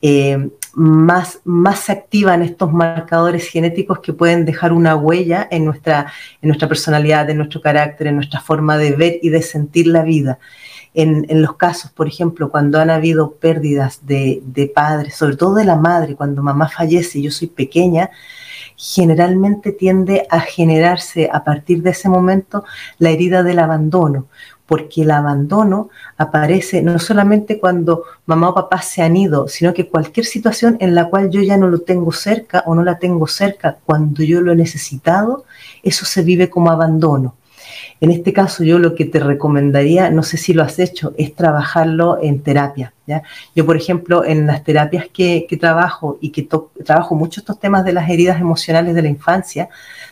eh, 0.03 0.51
más, 0.75 1.41
más 1.45 1.79
se 1.79 1.93
activan 1.93 2.43
estos 2.43 2.71
marcadores 2.71 3.49
genéticos 3.49 4.01
que 4.01 4.13
pueden 4.13 4.45
dejar 4.45 4.75
una 4.75 4.97
huella 4.97 5.49
en 5.51 5.65
nuestra, 5.65 6.13
en 6.43 6.49
nuestra 6.49 6.69
personalidad, 6.69 7.31
en 7.31 7.39
nuestro 7.39 7.63
carácter, 7.63 8.09
en 8.09 8.17
nuestra 8.17 8.41
forma 8.41 8.77
de 8.77 8.93
ver 8.93 9.19
y 9.23 9.31
de 9.31 9.41
sentir 9.41 9.87
la 9.87 10.03
vida 10.03 10.39
en, 10.95 11.43
los 11.43 11.57
casos, 11.57 11.91
por 11.91 12.07
ejemplo, 12.07 12.51
cuando 12.51 12.81
han 12.81 12.89
habido 12.89 13.33
pérdidas 13.33 14.07
de, 14.07 14.41
de 14.47 14.69
padres, 14.69 15.17
sobre 15.17 15.37
todo 15.37 15.55
de 15.57 15.65
la 15.65 15.77
madre, 15.77 16.15
cuando 16.15 16.43
mamá 16.43 16.69
fallece 16.69 17.19
y 17.19 17.23
yo 17.23 17.31
soy 17.31 17.49
pequeña, 17.49 18.11
generalmente 18.77 19.73
tiende 19.73 20.27
a 20.31 20.41
generarse 20.41 21.29
a 21.33 21.45
partir 21.45 21.83
de 21.83 21.91
ese 21.91 22.09
momento 22.09 22.65
la 22.99 23.11
herida 23.11 23.43
del 23.43 23.59
abandono, 23.59 24.27
porque 24.67 25.03
el 25.03 25.11
abandono 25.11 25.91
aparece 26.17 26.83
no 26.83 26.99
solamente 26.99 27.61
cuando 27.61 28.05
mamá 28.27 28.51
o 28.51 28.55
papá 28.55 28.81
se 28.83 29.03
han 29.03 29.17
ido, 29.17 29.49
sino 29.49 29.75
que 29.75 29.89
cualquier 29.89 30.27
situación 30.27 30.77
en 30.81 30.95
la 30.95 31.09
cual 31.09 31.31
yo 31.31 31.43
ya 31.43 31.57
no 31.57 31.69
lo 31.69 31.81
tengo 31.81 32.13
cerca 32.13 32.63
o 32.67 32.75
no 32.75 32.83
la 32.83 32.99
tengo 32.99 33.27
cerca 33.27 33.79
cuando 33.85 34.23
yo 34.23 34.41
lo 34.41 34.53
he 34.53 34.57
necesitado, 34.57 35.45
eso 35.83 36.05
se 36.05 36.23
vive 36.23 36.49
como 36.49 36.71
abandono. 36.71 37.35
En 38.01 38.11
este 38.11 38.33
caso 38.33 38.65
yo 38.65 38.79
lo 38.79 38.95
que 38.95 39.05
te 39.05 39.21
recomendaría, 39.21 40.11
no 40.11 40.23
sé 40.23 40.37
si 40.37 40.53
lo 40.55 40.63
has 40.63 40.79
hecho, 40.79 41.15
es 41.17 41.35
trabajarlo 41.35 42.19
en 42.21 42.41
terapia. 42.41 42.93
Yo, 43.55 43.67
por 43.67 43.77
ejemplo, 43.77 44.25
en 44.25 44.47
las 44.47 44.65
terapias 44.65 45.07
que, 45.13 45.47
trabajo 45.61 46.19
y 46.21 46.31
que 46.31 46.49
trabajo 46.85 47.15
mucho 47.15 47.41
estos 47.41 47.61
temas 47.61 47.85
de 47.85 47.93
las 47.93 48.09
heridas 48.09 48.41
emocionales 48.41 48.95
de 48.95 49.03
la 49.03 49.09
infancia, 49.09 49.69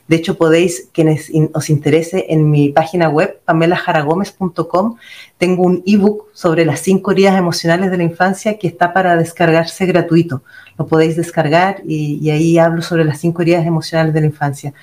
de 0.08 0.16
hecho 0.16 0.36
podéis, 0.36 0.88
quienes 0.92 1.30
os 1.54 1.70
interese, 1.70 2.26
en 2.28 2.50
mi 2.50 2.68
página 2.68 3.08
web, 3.08 3.40
pamelajaragomez.com, 3.44 4.96
tengo 5.38 5.62
un 5.64 5.82
ebook 5.86 6.26
sobre 6.32 6.64
las 6.64 6.80
cinco 6.80 7.12
heridas 7.12 7.38
emocionales 7.38 7.90
de 7.90 7.96
la 7.96 8.04
infancia 8.04 8.58
que 8.58 8.68
está 8.68 8.92
para 8.92 9.16
descargarse 9.16 9.86
gratuito. 9.86 10.42
Lo 10.78 10.86
podéis 10.86 11.16
descargar 11.16 11.82
y 11.86 12.30
ahí 12.30 12.58
hablo 12.58 12.82
sobre 12.82 13.04
las 13.04 13.20
cinco 13.20 13.42
heridas 13.42 13.66
emocionales 13.66 14.14
de 14.14 14.20
la 14.20 14.26
infancia 14.26 14.74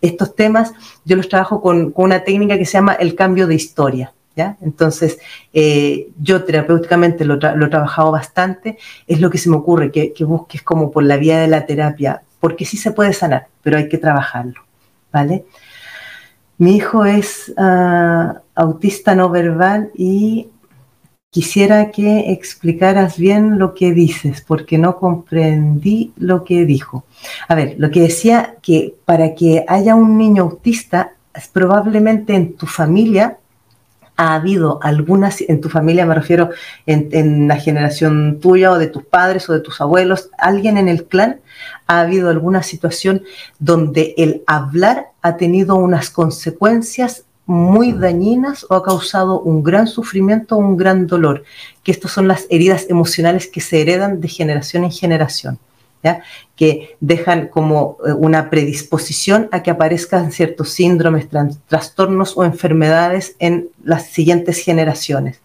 estos 0.00 0.34
temas 0.34 0.72
yo 1.04 1.16
los 1.16 1.28
trabajo 1.28 1.60
con, 1.60 1.92
una 1.96 2.24
técnica 2.24 2.58
que 2.58 2.64
se 2.64 2.72
llama 2.72 2.94
el 2.94 3.14
cambio 3.14 3.46
de 3.46 3.54
historia. 3.54 4.12
Entonces, 4.60 5.18
eh, 5.52 6.08
yo 6.20 6.44
terapéuticamente 6.44 7.24
lo, 7.24 7.34
he 7.34 7.68
trabajado 7.68 8.10
bastante, 8.12 8.78
es 9.06 9.20
lo 9.20 9.30
que 9.30 9.38
se 9.38 9.50
me 9.50 9.56
ocurre, 9.56 9.90
que, 9.90 10.12
busques 10.24 10.62
como 10.62 10.90
por 10.90 11.04
la 11.04 11.16
vía 11.16 11.38
de 11.38 11.48
la 11.48 11.66
terapia, 11.66 12.22
porque 12.40 12.64
sí 12.64 12.76
se 12.76 12.92
puede 12.92 13.12
sanar, 13.12 13.48
pero 13.62 13.78
hay 13.78 13.88
que 13.88 13.98
trabajarlo, 13.98 14.60
¿vale? 15.12 15.44
Mi 16.58 16.76
hijo 16.76 17.04
es 17.04 17.52
ah, 17.56 18.40
autista 18.54 19.14
no 19.14 19.30
verbal 19.30 19.90
y 19.94 20.48
Quisiera 21.30 21.90
que 21.90 22.32
explicaras 22.32 23.18
bien 23.18 23.58
lo 23.58 23.74
que 23.74 23.92
dices, 23.92 24.40
porque 24.40 24.78
no 24.78 24.96
comprendí 24.96 26.14
lo 26.16 26.42
que 26.42 26.64
dijo. 26.64 27.04
A 27.48 27.54
ver, 27.54 27.74
lo 27.76 27.90
que 27.90 28.00
decía 28.00 28.56
que 28.62 28.94
para 29.04 29.34
que 29.34 29.62
haya 29.68 29.94
un 29.94 30.16
niño 30.16 30.44
autista, 30.44 31.12
probablemente 31.52 32.34
en 32.34 32.56
tu 32.56 32.66
familia 32.66 33.38
ha 34.18 34.34
habido 34.34 34.80
algunas, 34.82 35.40
en 35.40 35.60
tu 35.60 35.70
familia 35.70 36.04
me 36.04 36.14
refiero 36.14 36.50
en, 36.86 37.08
en, 37.12 37.48
la 37.48 37.56
generación 37.56 38.38
tuya 38.40 38.72
o 38.72 38.78
de 38.78 38.88
tus 38.88 39.04
padres 39.04 39.48
o 39.48 39.52
de 39.54 39.60
tus 39.60 39.80
abuelos, 39.80 40.28
alguien 40.36 40.76
en 40.76 40.88
el 40.88 41.06
clan, 41.06 41.40
ha 41.86 42.00
habido 42.00 42.28
alguna 42.28 42.62
situación 42.62 43.22
donde 43.60 44.14
el 44.18 44.42
hablar 44.46 45.12
ha 45.22 45.36
tenido 45.36 45.76
unas 45.76 46.10
consecuencias 46.10 47.24
muy 47.46 47.92
dañinas 47.92 48.66
o 48.68 48.74
ha 48.74 48.82
causado 48.82 49.40
un 49.40 49.62
gran 49.62 49.86
sufrimiento 49.86 50.56
o 50.56 50.58
un 50.58 50.76
gran 50.76 51.06
dolor, 51.06 51.44
que 51.82 51.92
estas 51.92 52.10
son 52.10 52.28
las 52.28 52.46
heridas 52.50 52.86
emocionales 52.90 53.46
que 53.46 53.62
se 53.62 53.80
heredan 53.80 54.20
de 54.20 54.28
generación 54.28 54.84
en 54.84 54.90
generación, 54.90 55.58
que 56.56 56.96
dejan 57.00 57.48
como 57.48 57.98
eh, 58.06 58.12
una 58.12 58.50
predisposición 58.50 59.48
a 59.52 59.62
que 59.62 59.70
aparezcan 59.70 60.32
ciertos 60.32 60.70
síndromes, 60.70 61.28
trastornos 61.66 62.36
o 62.36 62.44
enfermedades 62.44 63.36
en 63.38 63.68
las 63.82 64.06
siguientes 64.06 64.58
generaciones. 64.58 65.40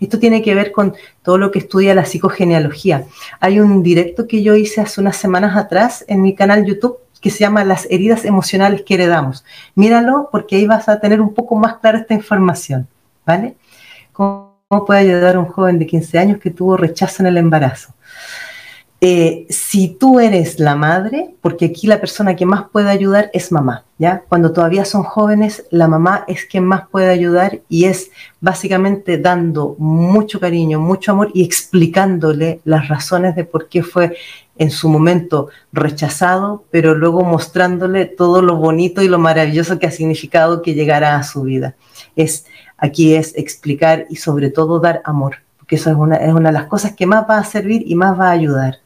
Esto 0.00 0.18
tiene 0.18 0.42
que 0.42 0.54
ver 0.54 0.72
con 0.72 0.94
todo 1.22 1.38
lo 1.38 1.50
que 1.50 1.58
estudia 1.58 1.94
la 1.94 2.04
psicogenealogía. 2.04 3.06
Hay 3.40 3.60
un 3.60 3.82
directo 3.82 4.26
que 4.26 4.42
yo 4.42 4.54
hice 4.54 4.80
hace 4.80 5.00
unas 5.00 5.16
semanas 5.16 5.56
atrás 5.56 6.04
en 6.08 6.22
mi 6.22 6.34
canal 6.34 6.66
YouTube 6.66 6.98
que 7.20 7.30
se 7.30 7.38
llama 7.38 7.64
Las 7.64 7.86
heridas 7.90 8.26
emocionales 8.26 8.82
que 8.82 8.94
heredamos. 8.94 9.44
Míralo 9.74 10.28
porque 10.30 10.56
ahí 10.56 10.66
vas 10.66 10.88
a 10.90 11.00
tener 11.00 11.22
un 11.22 11.32
poco 11.32 11.56
más 11.56 11.78
clara 11.78 11.98
esta 11.98 12.12
información, 12.12 12.86
¿vale? 13.24 13.56
¿Cómo 14.12 14.84
puede 14.86 15.00
ayudar 15.00 15.36
a 15.36 15.40
un 15.40 15.46
joven 15.46 15.78
de 15.78 15.86
15 15.86 16.18
años 16.18 16.38
que 16.38 16.50
tuvo 16.50 16.76
rechazo 16.76 17.22
en 17.22 17.28
el 17.28 17.38
embarazo? 17.38 17.94
Eh, 19.00 19.46
si 19.50 19.88
tú 19.88 20.18
eres 20.18 20.58
la 20.58 20.76
madre, 20.76 21.34
porque 21.42 21.66
aquí 21.66 21.86
la 21.86 22.00
persona 22.00 22.36
que 22.36 22.46
más 22.46 22.70
puede 22.70 22.88
ayudar 22.88 23.28
es 23.34 23.52
mamá, 23.52 23.84
¿ya? 23.98 24.22
Cuando 24.28 24.52
todavía 24.52 24.86
son 24.86 25.02
jóvenes, 25.02 25.66
la 25.70 25.88
mamá 25.88 26.24
es 26.26 26.46
quien 26.46 26.64
más 26.64 26.88
puede 26.88 27.10
ayudar 27.10 27.60
y 27.68 27.84
es 27.84 28.10
básicamente 28.40 29.18
dando 29.18 29.76
mucho 29.78 30.40
cariño, 30.40 30.80
mucho 30.80 31.12
amor 31.12 31.30
y 31.34 31.44
explicándole 31.44 32.60
las 32.64 32.88
razones 32.88 33.36
de 33.36 33.44
por 33.44 33.68
qué 33.68 33.82
fue 33.82 34.16
en 34.56 34.70
su 34.70 34.88
momento 34.88 35.48
rechazado, 35.72 36.64
pero 36.70 36.94
luego 36.94 37.24
mostrándole 37.24 38.06
todo 38.06 38.40
lo 38.40 38.56
bonito 38.56 39.02
y 39.02 39.08
lo 39.08 39.18
maravilloso 39.18 39.78
que 39.78 39.86
ha 39.86 39.90
significado 39.90 40.62
que 40.62 40.74
llegara 40.74 41.16
a 41.16 41.24
su 41.24 41.42
vida. 41.42 41.74
Es, 42.16 42.46
aquí 42.78 43.14
es 43.14 43.36
explicar 43.36 44.06
y 44.08 44.16
sobre 44.16 44.50
todo 44.50 44.80
dar 44.80 45.02
amor, 45.04 45.38
porque 45.58 45.76
eso 45.76 45.90
es 45.90 45.96
una, 45.96 46.16
es 46.16 46.32
una 46.32 46.50
de 46.50 46.54
las 46.54 46.66
cosas 46.66 46.94
que 46.94 47.06
más 47.06 47.26
va 47.28 47.38
a 47.38 47.44
servir 47.44 47.82
y 47.86 47.96
más 47.96 48.18
va 48.18 48.28
a 48.28 48.32
ayudar. 48.32 48.83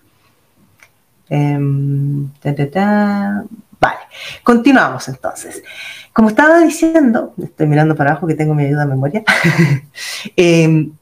Em, 1.31 2.29
vale, 3.81 4.01
continuamos 4.43 5.09
entonces. 5.09 5.63
Como 6.13 6.29
estaba 6.29 6.61
diciendo, 6.61 7.35
estoy 7.43 7.67
mirando 7.67 7.95
para 7.95 8.11
abajo 8.11 8.27
que 8.27 8.35
tengo 8.35 8.55
mi 8.55 8.65
ayuda 8.65 8.81
de 8.81 8.87
memoria, 8.87 9.25
em, 10.37 10.93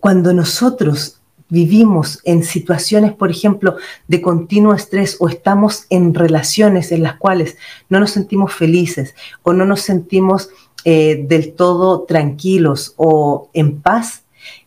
cuando 0.00 0.32
nosotros 0.32 1.20
vivimos 1.52 2.20
en 2.24 2.44
situaciones, 2.44 3.12
por 3.12 3.30
ejemplo, 3.30 3.76
de 4.08 4.22
continuo 4.22 4.72
estrés 4.72 5.18
o 5.20 5.28
estamos 5.28 5.84
en 5.90 6.14
relaciones 6.14 6.92
en 6.92 7.02
las 7.02 7.16
cuales 7.16 7.58
no 7.90 8.00
nos 8.00 8.12
sentimos 8.12 8.54
felices 8.54 9.14
o 9.42 9.52
no 9.52 9.66
nos 9.66 9.82
sentimos 9.82 10.48
eh, 10.84 11.26
del 11.28 11.52
todo 11.52 12.04
tranquilos 12.04 12.94
o 12.96 13.50
en 13.52 13.82
paz, 13.82 14.22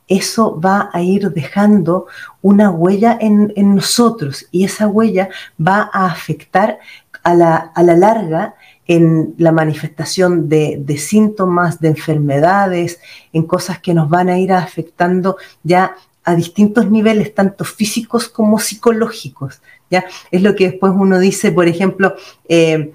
eso 0.07 0.59
va 0.59 0.89
a 0.93 1.01
ir 1.01 1.31
dejando 1.31 2.07
una 2.41 2.69
huella 2.69 3.17
en, 3.19 3.53
nosotros 3.75 4.45
y 4.51 4.63
esa 4.63 4.87
huella 4.87 5.29
va 5.59 5.89
a 5.91 6.05
afectar 6.05 6.79
a 7.23 7.33
la, 7.33 7.71
larga 7.75 8.55
en 8.87 9.33
la 9.37 9.51
manifestación 9.51 10.47
de, 10.47 10.97
síntomas, 10.99 11.79
de 11.79 11.87
enfermedades, 11.87 12.99
en 13.33 13.43
cosas 13.43 13.79
que 13.79 13.95
nos 13.95 14.09
van 14.09 14.29
a 14.29 14.37
ir 14.37 14.53
afectando 14.53 15.37
ya 15.63 15.95
a 16.23 16.35
distintos 16.35 16.89
niveles, 16.89 17.33
tanto 17.33 17.63
físicos 17.63 18.29
como 18.29 18.59
psicológicos. 18.59 19.61
¿ya? 19.89 20.05
Es 20.29 20.43
lo 20.43 20.55
que 20.55 20.69
después 20.71 20.93
uno 20.95 21.17
dice, 21.17 21.51
por 21.51 21.67
ejemplo, 21.67 22.15
eh, 22.47 22.93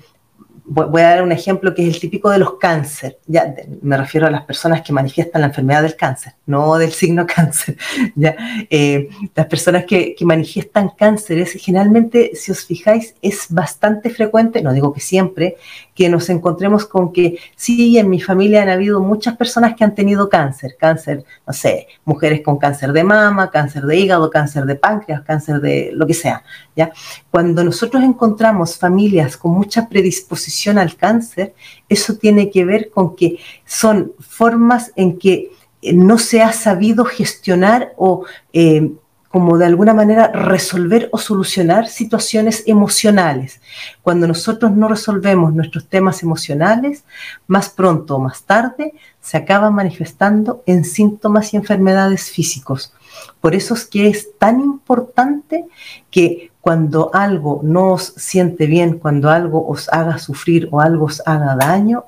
voy 0.70 1.02
a 1.02 1.08
dar 1.08 1.22
un 1.22 1.32
ejemplo 1.32 1.74
que 1.74 1.82
es 1.82 1.94
el 1.94 2.00
típico 2.00 2.30
de 2.30 2.38
los 2.38 2.54
cáncer. 2.58 3.18
Ya 3.26 3.54
me 3.82 3.96
refiero 3.96 4.28
a 4.28 4.30
las 4.30 4.42
personas 4.42 4.82
que 4.82 4.92
manifiestan 4.92 5.40
la 5.40 5.48
enfermedad 5.48 5.82
del 5.82 5.96
cáncer, 5.96 6.34
no 6.46 6.76
del 6.78 6.92
signo 6.92 7.26
cáncer. 7.34 7.76
¿ya? 8.14 8.36
Eh, 8.70 9.08
las 9.34 9.46
personas 9.46 9.84
que, 9.84 10.14
que, 10.14 10.24
manifiestan 10.24 10.90
cánceres, 10.90 11.52
generalmente, 11.60 12.30
si 12.34 12.52
os 12.52 12.64
fijáis, 12.64 13.14
es 13.20 13.46
bastante 13.50 14.10
frecuente, 14.10 14.62
no 14.62 14.72
digo 14.72 14.92
que 14.92 15.00
siempre, 15.00 15.56
que 16.00 16.08
nos 16.08 16.30
encontremos 16.30 16.86
con 16.86 17.12
que 17.12 17.38
sí, 17.56 17.98
en 17.98 18.08
mi 18.08 18.22
familia 18.22 18.62
han 18.62 18.70
habido 18.70 19.00
muchas 19.00 19.36
personas 19.36 19.74
que 19.76 19.84
han 19.84 19.94
tenido 19.94 20.30
cáncer, 20.30 20.78
cáncer, 20.80 21.26
no 21.46 21.52
sé, 21.52 21.88
mujeres 22.06 22.40
con 22.40 22.56
cáncer 22.56 22.94
de 22.94 23.04
mama, 23.04 23.50
cáncer 23.50 23.82
de 23.84 23.98
hígado, 23.98 24.30
cáncer 24.30 24.64
de 24.64 24.76
páncreas, 24.76 25.20
cáncer 25.20 25.60
de 25.60 25.90
lo 25.92 26.06
que 26.06 26.14
sea. 26.14 26.42
¿ya? 26.74 26.90
Cuando 27.30 27.62
nosotros 27.62 28.02
encontramos 28.02 28.78
familias 28.78 29.36
con 29.36 29.50
mucha 29.52 29.90
predisposición, 29.90 30.78
al 30.78 30.96
cáncer, 30.96 31.52
eso 31.86 32.14
tiene 32.14 32.50
que 32.50 32.64
ver 32.64 32.88
con 32.88 33.14
que 33.14 33.38
son 33.66 34.14
formas 34.20 34.92
en 34.96 35.18
que 35.18 35.50
eh, 35.82 35.92
no 35.92 36.16
se 36.16 36.40
ha 36.40 36.52
sabido 36.52 37.04
gestionar 37.04 37.92
o 37.98 38.24
eh, 38.54 38.90
como 39.30 39.58
de 39.58 39.66
alguna 39.66 39.94
manera 39.94 40.32
resolver 40.32 41.08
o 41.12 41.18
solucionar 41.18 41.86
situaciones 41.86 42.64
emocionales. 42.66 43.60
Cuando 44.02 44.26
nosotros 44.26 44.72
no 44.72 44.88
resolvemos 44.88 45.54
nuestros 45.54 45.86
temas 45.88 46.24
emocionales, 46.24 47.04
más 47.46 47.68
pronto 47.68 48.16
o 48.16 48.18
más 48.18 48.42
tarde 48.42 48.92
se 49.20 49.36
acaban 49.36 49.72
manifestando 49.72 50.64
en 50.66 50.84
síntomas 50.84 51.54
y 51.54 51.58
enfermedades 51.58 52.28
físicos. 52.30 52.92
Por 53.40 53.54
eso 53.54 53.74
es 53.74 53.84
que 53.84 54.08
es 54.08 54.36
tan 54.36 54.60
importante 54.60 55.64
que 56.10 56.50
cuando 56.60 57.10
algo 57.14 57.60
no 57.62 57.92
os 57.92 58.12
siente 58.16 58.66
bien, 58.66 58.98
cuando 58.98 59.30
algo 59.30 59.68
os 59.68 59.88
haga 59.90 60.18
sufrir 60.18 60.68
o 60.72 60.80
algo 60.80 61.06
os 61.06 61.22
haga 61.24 61.54
daño, 61.54 62.06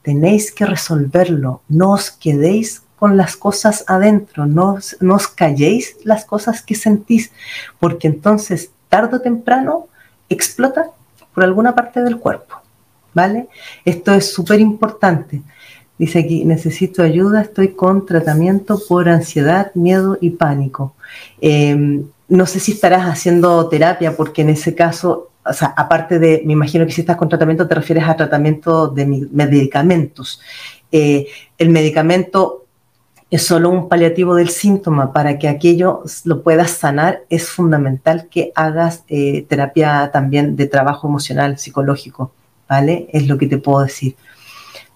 tenéis 0.00 0.50
que 0.50 0.64
resolverlo. 0.64 1.60
No 1.68 1.92
os 1.92 2.10
quedéis 2.10 2.82
con 2.98 3.16
las 3.16 3.36
cosas 3.36 3.84
adentro, 3.86 4.46
no, 4.46 4.78
no 5.00 5.14
os 5.14 5.28
calléis 5.28 5.96
las 6.04 6.24
cosas 6.24 6.62
que 6.62 6.74
sentís, 6.74 7.32
porque 7.78 8.06
entonces 8.08 8.70
tarde 8.88 9.16
o 9.16 9.20
temprano 9.20 9.88
explota 10.28 10.90
por 11.34 11.44
alguna 11.44 11.74
parte 11.74 12.02
del 12.02 12.18
cuerpo. 12.18 12.56
¿Vale? 13.12 13.48
Esto 13.84 14.12
es 14.12 14.32
súper 14.32 14.60
importante. 14.60 15.42
Dice 15.96 16.18
aquí, 16.18 16.44
necesito 16.44 17.02
ayuda, 17.02 17.42
estoy 17.42 17.68
con 17.68 18.06
tratamiento 18.06 18.80
por 18.88 19.08
ansiedad, 19.08 19.70
miedo 19.74 20.18
y 20.20 20.30
pánico. 20.30 20.94
Em, 21.40 22.04
no 22.28 22.46
sé 22.46 22.58
si 22.58 22.72
estarás 22.72 23.04
haciendo 23.04 23.68
terapia, 23.68 24.16
porque 24.16 24.42
en 24.42 24.50
ese 24.50 24.74
caso, 24.74 25.30
o 25.44 25.52
sea, 25.52 25.72
aparte 25.76 26.18
de, 26.18 26.42
me 26.44 26.54
imagino 26.54 26.84
que 26.86 26.92
si 26.92 27.02
estás 27.02 27.16
con 27.16 27.28
tratamiento 27.28 27.68
te 27.68 27.76
refieres 27.76 28.04
a 28.08 28.16
tratamiento 28.16 28.88
de 28.88 29.06
medicamentos. 29.30 30.40
eh, 30.90 31.26
el 31.58 31.70
medicamento 31.70 32.63
es 33.34 33.44
solo 33.44 33.68
un 33.68 33.88
paliativo 33.88 34.36
del 34.36 34.48
síntoma. 34.48 35.12
Para 35.12 35.40
que 35.40 35.48
aquello 35.48 36.04
lo 36.22 36.44
puedas 36.44 36.70
sanar, 36.70 37.22
es 37.30 37.48
fundamental 37.48 38.28
que 38.30 38.52
hagas 38.54 39.02
eh, 39.08 39.44
terapia 39.48 40.10
también 40.12 40.54
de 40.54 40.68
trabajo 40.68 41.08
emocional, 41.08 41.58
psicológico, 41.58 42.30
¿vale? 42.68 43.08
Es 43.12 43.26
lo 43.26 43.36
que 43.36 43.48
te 43.48 43.58
puedo 43.58 43.82
decir. 43.82 44.14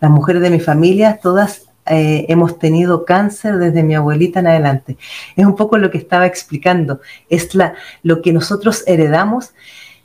Las 0.00 0.12
mujeres 0.12 0.40
de 0.40 0.50
mi 0.50 0.60
familia, 0.60 1.18
todas 1.20 1.62
eh, 1.86 2.26
hemos 2.28 2.60
tenido 2.60 3.04
cáncer 3.04 3.58
desde 3.58 3.82
mi 3.82 3.96
abuelita 3.96 4.38
en 4.38 4.46
adelante. 4.46 4.96
Es 5.34 5.44
un 5.44 5.56
poco 5.56 5.76
lo 5.76 5.90
que 5.90 5.98
estaba 5.98 6.24
explicando. 6.24 7.00
Es 7.28 7.56
la, 7.56 7.74
lo 8.04 8.22
que 8.22 8.32
nosotros 8.32 8.84
heredamos, 8.86 9.52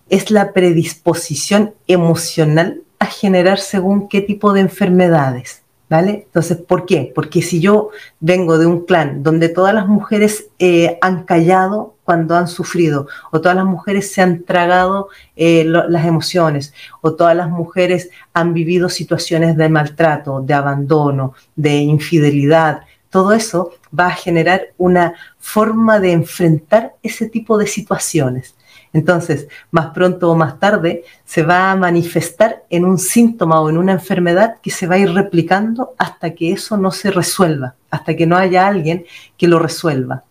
es 0.10 0.32
la 0.32 0.54
predisposición 0.54 1.76
emocional 1.86 2.82
a 2.98 3.06
generar 3.06 3.60
según 3.60 4.08
qué 4.08 4.22
tipo 4.22 4.54
de 4.54 4.62
enfermedades. 4.62 5.63
¿Vale? 5.94 6.24
Entonces, 6.26 6.58
¿por 6.58 6.88
qué? 6.88 7.12
Porque 7.14 7.44
si 7.44 7.60
yo 7.60 7.92
vengo 8.20 8.58
de 8.58 8.66
un 8.66 8.84
clan 8.88 9.22
donde 9.22 9.48
todas 9.48 9.76
las 9.76 9.88
mujeres 9.88 10.48
eh, 10.58 10.98
han 11.02 11.24
callado 11.24 11.94
cuando 12.04 12.36
han 12.36 12.48
sufrido, 12.48 13.06
o 13.32 13.42
todas 13.42 13.56
las 13.56 13.68
mujeres 13.68 14.12
se 14.12 14.24
han 14.24 14.42
tragado 14.44 15.10
eh, 15.36 15.64
las 15.66 16.06
emociones, 16.08 16.74
o 17.02 17.14
todas 17.14 17.38
las 17.38 17.48
mujeres 17.48 18.10
han 18.34 18.56
vivido 18.56 18.90
situaciones 18.90 19.56
de 19.56 19.70
maltrato, 19.70 20.42
de 20.42 20.56
abandono, 20.56 21.36
de 21.56 21.76
infidelidad, 21.76 22.82
todo 23.12 23.32
eso 23.34 23.74
va 23.98 24.08
a 24.08 24.16
generar 24.16 24.70
una 24.80 25.14
forma 25.38 26.00
de 26.00 26.14
enfrentar 26.14 26.96
ese 27.04 27.30
tipo 27.30 27.60
de 27.60 27.68
situaciones. 27.68 28.56
Entonces, 28.94 29.48
más 29.72 29.88
pronto 29.88 30.32
o 30.32 30.36
más 30.36 30.60
tarde, 30.60 31.04
se 31.26 31.42
va 31.42 31.72
a 31.72 31.76
manifestar 31.76 32.64
en 32.70 32.86
un 32.86 33.00
síntoma 33.00 33.60
o 33.60 33.70
en 33.70 33.78
una 33.78 33.94
enfermedad 33.94 34.58
que 34.62 34.70
se 34.70 34.86
va 34.86 34.96
a 34.96 35.00
ir 35.00 35.12
replicando 35.12 35.96
hasta 35.98 36.36
que 36.36 36.52
eso 36.52 36.78
no 36.78 36.92
se 36.92 37.10
resuelva, 37.10 37.76
hasta 37.90 38.16
que 38.16 38.28
no 38.28 38.38
haya 38.38 38.68
alguien 38.68 39.06
que 39.36 39.48
lo 39.48 39.58
resuelva. 39.58 40.24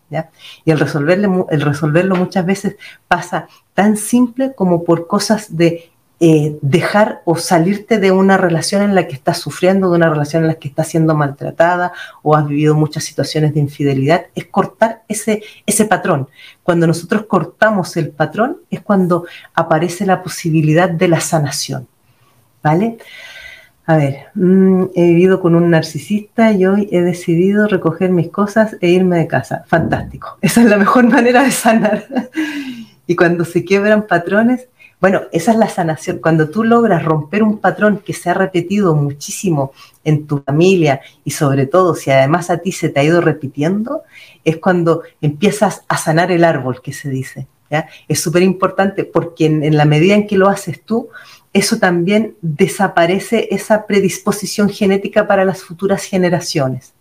Y 0.63 0.71
el, 0.71 0.79
resolverle, 0.79 1.27
el 1.49 1.61
resolverlo 1.61 2.15
muchas 2.15 2.45
veces 2.45 2.77
pasa 3.07 3.47
tan 3.73 3.97
simple 3.97 4.53
como 4.55 4.83
por 4.83 5.07
cosas 5.07 5.55
de 5.55 5.91
eh, 6.19 6.57
dejar 6.61 7.21
o 7.25 7.35
salirte 7.35 7.97
de 7.97 8.11
una 8.11 8.37
relación 8.37 8.81
en 8.81 8.95
la 8.95 9.07
que 9.07 9.15
estás 9.15 9.39
sufriendo, 9.39 9.89
de 9.89 9.97
una 9.97 10.09
relación 10.09 10.43
en 10.43 10.47
la 10.47 10.55
que 10.55 10.69
estás 10.69 10.87
siendo 10.87 11.15
maltratada 11.15 11.91
o 12.21 12.35
has 12.35 12.47
vivido 12.47 12.75
muchas 12.75 13.03
situaciones 13.03 13.53
de 13.53 13.59
infidelidad, 13.59 14.27
es 14.33 14.45
cortar 14.45 15.03
ese, 15.07 15.43
ese 15.65 15.85
patrón. 15.85 16.29
Cuando 16.61 16.87
nosotros 16.87 17.25
cortamos 17.25 17.97
el 17.97 18.11
patrón 18.11 18.59
es 18.69 18.81
cuando 18.81 19.25
aparece 19.53 20.05
la 20.05 20.23
posibilidad 20.23 20.89
de 20.89 21.07
la 21.07 21.19
sanación. 21.19 21.87
¿Vale? 22.61 22.97
A 23.85 23.97
ver, 23.97 24.27
mm, 24.35 24.83
he 24.95 25.07
vivido 25.07 25.41
con 25.41 25.55
un 25.55 25.69
narcisista 25.69 26.53
y 26.53 26.65
hoy 26.65 26.87
he 26.91 27.01
decidido 27.01 27.67
recoger 27.67 28.11
mis 28.11 28.29
cosas 28.29 28.77
e 28.79 28.89
irme 28.89 29.17
de 29.17 29.27
casa. 29.27 29.65
Fantástico. 29.67 30.37
Esa 30.41 30.61
es 30.61 30.69
la 30.69 30.77
mejor 30.77 31.03
manera 31.09 31.43
de 31.43 31.51
sanar. 31.51 32.05
y 33.07 33.15
cuando 33.15 33.43
se 33.43 33.65
quiebran 33.65 34.07
patrones, 34.07 34.69
bueno, 35.03 35.23
esa 35.33 35.51
es 35.51 35.57
la 35.57 35.67
sanación. 35.67 36.19
Cuando 36.19 36.49
tú 36.49 36.63
logras 36.63 37.03
romper 37.03 37.43
un 37.43 37.57
patrón 37.57 37.97
que 37.97 38.13
se 38.13 38.29
ha 38.29 38.33
repetido 38.33 38.95
muchísimo 38.95 39.73
en 40.05 40.27
tu 40.27 40.41
familia 40.43 41.01
y 41.25 41.31
sobre 41.31 41.65
todo 41.65 41.93
si 41.93 42.09
además 42.09 42.49
a 42.49 42.59
ti 42.59 42.71
se 42.71 42.87
te 42.87 43.01
ha 43.01 43.03
ido 43.03 43.19
repitiendo, 43.19 44.03
es 44.45 44.59
cuando 44.59 45.03
empiezas 45.19 45.83
a 45.89 45.97
sanar 45.97 46.31
el 46.31 46.45
árbol 46.45 46.81
que 46.81 46.93
se 46.93 47.09
dice. 47.09 47.47
Es 48.07 48.21
súper 48.21 48.43
importante 48.43 49.03
porque 49.03 49.47
en, 49.47 49.75
la 49.75 49.83
medida 49.83 50.15
en 50.15 50.25
que 50.25 50.37
lo 50.37 50.47
haces 50.47 50.85
tú, 50.85 51.09
eso 51.51 51.79
también 51.79 52.37
desaparece 52.41 53.49
esa 53.51 53.85
predisposición 53.85 54.69
genética 54.69 55.27
para 55.27 55.43
las 55.43 55.63
futuras 55.63 56.05
generaciones 56.05 56.93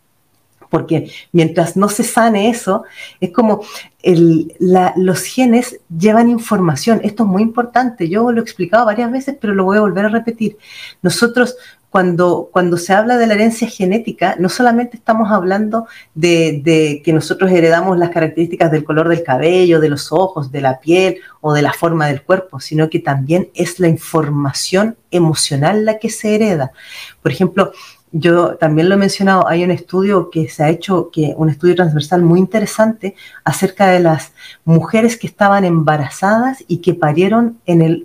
porque 0.73 1.13
mientras 1.33 1.77
no 1.77 1.91
se 1.91 2.03
sane 2.03 2.49
eso, 2.49 2.85
es 3.21 3.31
como 3.31 3.61
los 4.03 5.23
genes 5.25 5.79
llevan 5.95 6.31
información. 6.31 7.03
Esto 7.05 7.25
es 7.25 7.29
muy 7.29 7.43
importante, 7.43 8.09
yo 8.09 8.33
lo 8.33 8.41
he 8.41 8.43
explicado 8.43 8.87
varias 8.87 9.13
veces, 9.13 9.37
pero 9.39 9.55
lo 9.55 9.65
voy 9.65 9.77
a 9.77 9.83
volver 9.83 10.07
a 10.07 10.09
repetir. 10.09 10.57
Nosotros, 11.03 11.57
cuando, 11.91 12.49
cuando 12.51 12.79
se 12.79 12.95
habla 12.95 13.19
de 13.19 13.27
la 13.27 13.35
herencia 13.35 13.69
genética, 13.69 14.35
no 14.39 14.49
solamente 14.49 14.97
estamos 14.97 15.31
hablando 15.31 15.89
de, 16.15 16.63
de 16.65 17.03
que 17.05 17.13
nosotros 17.13 17.51
heredamos 17.51 17.99
las 17.99 18.09
características 18.09 18.73
del 18.73 18.85
color 18.85 19.11
del 19.11 19.23
cabello, 19.23 19.79
de 19.79 19.91
los 19.91 20.11
ojos, 20.11 20.51
de 20.51 20.63
la 20.63 20.81
piel 20.81 21.19
o 21.43 21.53
de 21.53 21.61
la 21.61 21.75
forma 21.75 22.07
del 22.07 22.23
cuerpo, 22.23 22.61
sino 22.61 22.89
que 22.89 22.99
también 22.99 23.51
es 23.53 23.79
la 23.79 23.89
información 23.89 24.97
emocional 25.11 25.85
la 25.85 25.99
que 25.99 26.09
se 26.09 26.35
hereda. 26.35 26.73
Por 27.21 27.31
ejemplo, 27.31 27.73
yo 28.13 28.57
también 28.57 28.91
lo 28.91 28.95
he 28.95 28.99
mencionado, 28.99 29.49
hay 29.49 29.65
un 29.65 29.71
estudio 29.71 30.29
que 30.31 30.47
se 30.49 30.63
ha 30.63 30.69
hecho, 30.69 31.11
que, 31.11 31.35
un 31.37 31.49
estudio 31.49 31.75
transversal 31.75 32.23
muy 32.23 32.39
interesante 32.39 33.15
acerca 33.43 33.87
de 33.89 34.01
las 34.01 34.33
mujeres 34.67 35.17
que 35.17 35.27
estaban 35.27 35.65
embarazadas 35.65 36.63
y 36.69 36.79
que 36.79 36.93
parieron 36.93 37.59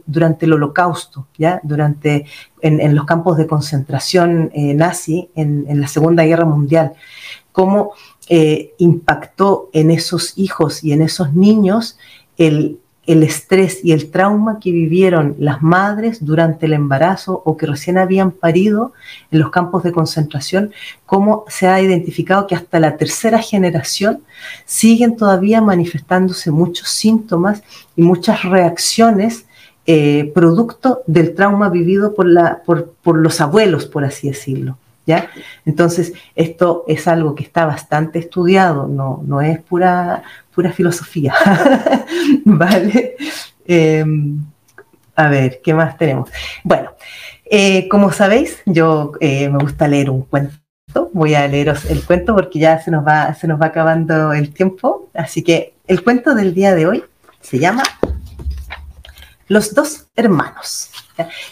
durante 0.05 0.45
el 0.45 0.53
holocausto, 0.53 1.27
¿ya? 1.37 1.59
Durante, 1.63 2.25
en, 2.61 2.95
los 2.95 3.05
campos 3.05 3.37
de 3.37 3.47
concentración 3.47 4.49
eh, 4.53 4.73
nazi 4.73 5.29
en, 5.35 5.81
la 5.81 5.87
Segunda 5.87 6.23
Guerra 6.23 6.45
Mundial. 6.45 6.93
Cómo 7.51 7.91
eh, 8.29 8.73
impactó 8.77 9.69
en 9.73 9.91
esos 9.91 10.37
hijos 10.37 10.85
y 10.85 10.93
en 10.93 11.01
esos 11.01 11.33
niños 11.33 11.97
el, 12.37 12.79
el 13.07 13.23
estrés 13.23 13.79
y 13.83 13.93
el 13.93 14.11
trauma 14.11 14.59
que 14.59 14.71
vivieron 14.71 15.35
las 15.39 15.63
madres 15.63 16.23
durante 16.23 16.65
el 16.65 16.73
embarazo 16.73 17.41
o 17.45 17.55
que 17.55 17.65
recién 17.65 17.97
habían 17.97 18.31
parido 18.31 18.91
en 19.31 19.39
los 19.39 19.49
campos 19.49 19.83
de 19.83 19.93
concentración, 19.93 20.71
cómo 21.05 21.45
se 21.47 21.67
ha 21.67 21.81
identificado 21.81 22.45
que 22.45 22.55
hasta 22.55 22.81
la 22.81 22.97
tercera 22.97 23.39
generación 23.39 24.19
siguen 24.65 25.15
todavía 25.15 25.61
manifestándose 25.61 26.51
muchos 26.51 26.89
síntomas 26.89 27.63
y 27.95 28.01
muchas 28.01 28.43
reacciones 28.43 29.45
eh, 29.85 30.29
producto 30.35 31.01
del 31.07 31.33
trauma 31.33 31.69
vivido 31.69 32.13
por, 32.13 32.27
la, 32.27 32.61
por, 32.65 32.91
por 33.01 33.17
los 33.17 33.39
abuelos, 33.39 33.85
por 33.85 34.03
así 34.03 34.27
decirlo. 34.27 34.77
¿Ya? 35.05 35.29
Entonces, 35.65 36.11
esto 36.35 36.83
es 36.89 37.07
algo 37.07 37.33
que 37.33 37.43
está 37.43 37.65
bastante 37.65 38.19
estudiado, 38.19 38.89
no, 38.89 39.23
no 39.25 39.39
es 39.39 39.61
pura, 39.61 40.23
pura 40.57 40.71
filosofía. 40.71 41.35
¿Vale? 42.45 43.15
Em, 43.67 44.43
a 45.15 45.29
ver, 45.29 45.61
¿qué 45.63 45.71
más 45.75 45.95
tenemos? 45.99 46.31
Bueno, 46.63 46.93
eh, 47.45 47.87
como 47.87 48.11
sabéis, 48.11 48.63
yo 48.65 49.11
eh, 49.19 49.49
me 49.49 49.59
gusta 49.59 49.87
leer 49.87 50.09
un 50.09 50.23
cuento. 50.23 50.57
Voy 51.13 51.35
a 51.35 51.47
leeros 51.47 51.85
el 51.85 52.03
cuento 52.03 52.33
porque 52.33 52.57
ya 52.57 52.79
se 52.79 52.89
nos, 52.89 53.05
va, 53.05 53.35
se 53.35 53.47
nos 53.47 53.61
va 53.61 53.67
acabando 53.67 54.33
el 54.33 54.51
tiempo. 54.51 55.11
Así 55.13 55.43
que 55.43 55.75
el 55.85 56.03
cuento 56.03 56.33
del 56.33 56.55
día 56.55 56.73
de 56.73 56.87
hoy 56.87 57.03
se 57.39 57.59
llama 57.59 57.83
Los 59.47 59.73
dos 59.73 60.07
hermanos. 60.15 60.91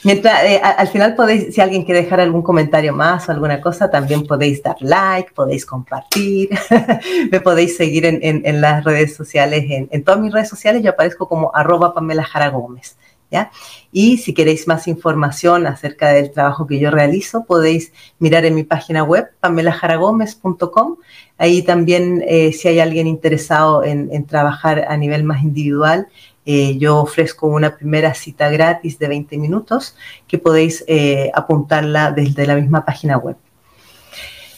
Mientras, 0.04 0.44
eh, 0.44 0.62
al 0.62 0.88
final 0.90 1.16
podéis, 1.16 1.56
si 1.56 1.62
alguien 1.62 1.86
quiere 1.86 2.04
dejar 2.04 2.20
algún 2.20 2.42
comentario 2.42 2.94
más 2.94 3.28
o 3.28 3.32
alguna 3.32 3.62
cosa, 3.62 3.90
también 3.90 4.28
podéis 4.28 4.62
dar 4.62 4.76
like, 4.80 5.32
podéis 5.34 5.66
compartir, 5.66 6.50
me 7.32 7.40
podéis 7.40 7.76
seguir 7.76 8.06
en, 8.06 8.62
las 8.62 8.84
redes 8.84 9.16
sociales, 9.16 9.66
en, 9.70 10.04
todas 10.04 10.20
mis 10.20 10.34
redes 10.34 10.50
sociales 10.50 10.84
yo 10.84 10.92
aparezco 10.92 11.28
como 11.28 11.52
arroba 11.56 11.94
Pamela 11.94 12.24
Jara 12.24 12.50
Gómez. 12.50 12.98
¿Ya? 13.32 13.50
Y 13.92 14.18
si 14.18 14.36
queréis 14.36 14.68
más 14.68 14.88
información 14.88 15.66
acerca 15.66 16.10
del 16.10 16.32
trabajo 16.32 16.68
que 16.68 16.78
yo 16.78 16.92
realizo, 16.92 17.44
podéis 17.44 17.92
mirar 18.20 18.46
en 18.46 18.54
mi 18.54 18.64
página 18.64 19.04
web, 19.04 19.32
pamelajaragomez.com. 19.40 20.98
Ahí 21.40 21.64
también, 21.64 22.24
eh, 22.28 22.54
si 22.54 22.68
hay 22.68 22.80
alguien 22.80 23.08
interesado 23.08 23.84
en, 23.84 24.10
en, 24.14 24.28
trabajar 24.28 24.86
a 24.88 24.96
nivel 24.96 25.24
más 25.24 25.42
individual, 25.42 26.08
eh, 26.46 26.78
yo 26.78 26.98
ofrezco 26.98 27.48
una 27.48 27.76
primera 27.76 28.14
cita 28.14 28.50
gratis 28.50 29.00
de 29.00 29.08
20 29.08 29.38
minutos 29.38 29.96
que 30.28 30.38
podéis 30.38 30.84
eh, 30.88 31.32
apuntarla 31.34 32.12
desde 32.12 32.46
la 32.46 32.56
misma 32.56 32.86
página 32.86 33.18
web. 33.18 33.36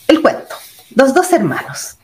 El 0.07 0.21
cuento. 0.21 0.55
Los 0.95 1.13
dos 1.13 1.31
hermanos. 1.31 1.97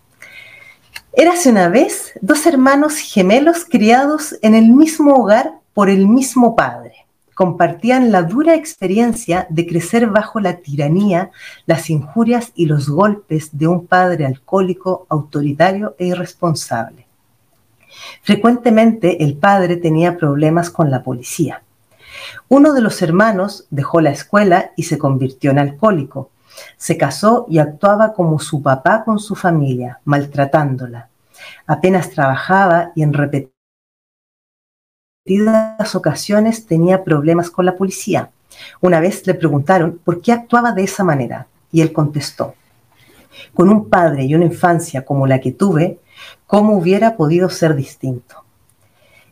Érase 1.11 1.49
una 1.49 1.69
vez 1.69 2.13
dos 2.21 2.45
hermanos 2.45 2.97
gemelos 2.97 3.65
criados 3.69 4.35
en 4.41 4.55
el 4.55 4.69
mismo 4.69 5.13
hogar 5.15 5.51
por 5.73 5.89
el 5.89 6.07
mismo 6.07 6.55
padre. 6.55 7.05
Compartían 7.35 8.11
la 8.11 8.23
dura 8.23 8.55
experiencia 8.55 9.47
de 9.49 9.65
crecer 9.67 10.07
bajo 10.07 10.39
la 10.39 10.57
tiranía, 10.57 11.31
las 11.65 11.89
injurias 11.89 12.51
y 12.55 12.67
los 12.67 12.89
golpes 12.89 13.49
de 13.57 13.67
un 13.67 13.87
padre 13.87 14.25
alcohólico, 14.25 15.07
autoritario 15.09 15.95
e 15.97 16.05
irresponsable. 16.07 17.02
Frecuentemente 18.21 19.23
el 19.23 19.37
padre 19.37 19.77
tenía 19.77 20.17
problemas 20.17 20.69
con 20.69 20.91
la 20.91 21.03
policía. 21.03 21.63
Uno 22.47 22.73
de 22.73 22.81
los 22.81 23.01
hermanos 23.01 23.65
dejó 23.69 24.01
la 24.01 24.11
escuela 24.11 24.71
y 24.75 24.83
se 24.83 24.97
convirtió 24.97 25.51
en 25.51 25.59
alcohólico. 25.59 26.29
Se 26.77 26.97
casó 26.97 27.45
y 27.49 27.57
actuaba 27.57 28.13
como 28.13 28.39
su 28.39 28.61
papá 28.61 29.03
con 29.03 29.19
su 29.19 29.35
familia, 29.35 29.99
maltratándola. 30.05 31.09
Apenas 31.65 32.11
trabajaba 32.11 32.91
y 32.95 33.03
en 33.03 33.13
repetidas 33.13 33.53
ocasiones 35.95 36.65
tenía 36.65 37.03
problemas 37.03 37.49
con 37.49 37.65
la 37.65 37.75
policía. 37.75 38.29
Una 38.81 38.99
vez 38.99 39.25
le 39.25 39.33
preguntaron 39.33 39.99
por 40.03 40.21
qué 40.21 40.31
actuaba 40.31 40.71
de 40.73 40.83
esa 40.83 41.03
manera 41.03 41.47
y 41.71 41.81
él 41.81 41.91
contestó, 41.91 42.53
con 43.53 43.69
un 43.69 43.89
padre 43.89 44.25
y 44.25 44.35
una 44.35 44.45
infancia 44.45 45.03
como 45.03 45.25
la 45.25 45.39
que 45.39 45.51
tuve, 45.51 45.99
¿cómo 46.47 46.77
hubiera 46.77 47.15
podido 47.17 47.49
ser 47.49 47.75
distinto? 47.75 48.43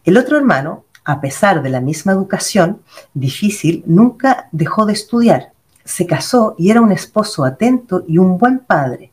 El 0.04 0.18
otro 0.18 0.38
hermano, 0.38 0.86
a 1.04 1.22
pesar 1.22 1.62
de 1.62 1.70
la 1.70 1.82
misma 1.82 2.12
educación 2.12 2.82
difícil, 3.14 3.84
nunca 3.86 4.50
dejó 4.52 4.86
de 4.86 4.94
estudiar. 4.94 5.52
Se 5.84 6.06
casó 6.06 6.56
y 6.58 6.72
era 6.72 6.82
un 6.82 6.92
esposo 6.92 7.44
atento 7.44 8.04
y 8.08 8.18
un 8.18 8.38
buen 8.38 8.60
padre. 8.60 9.12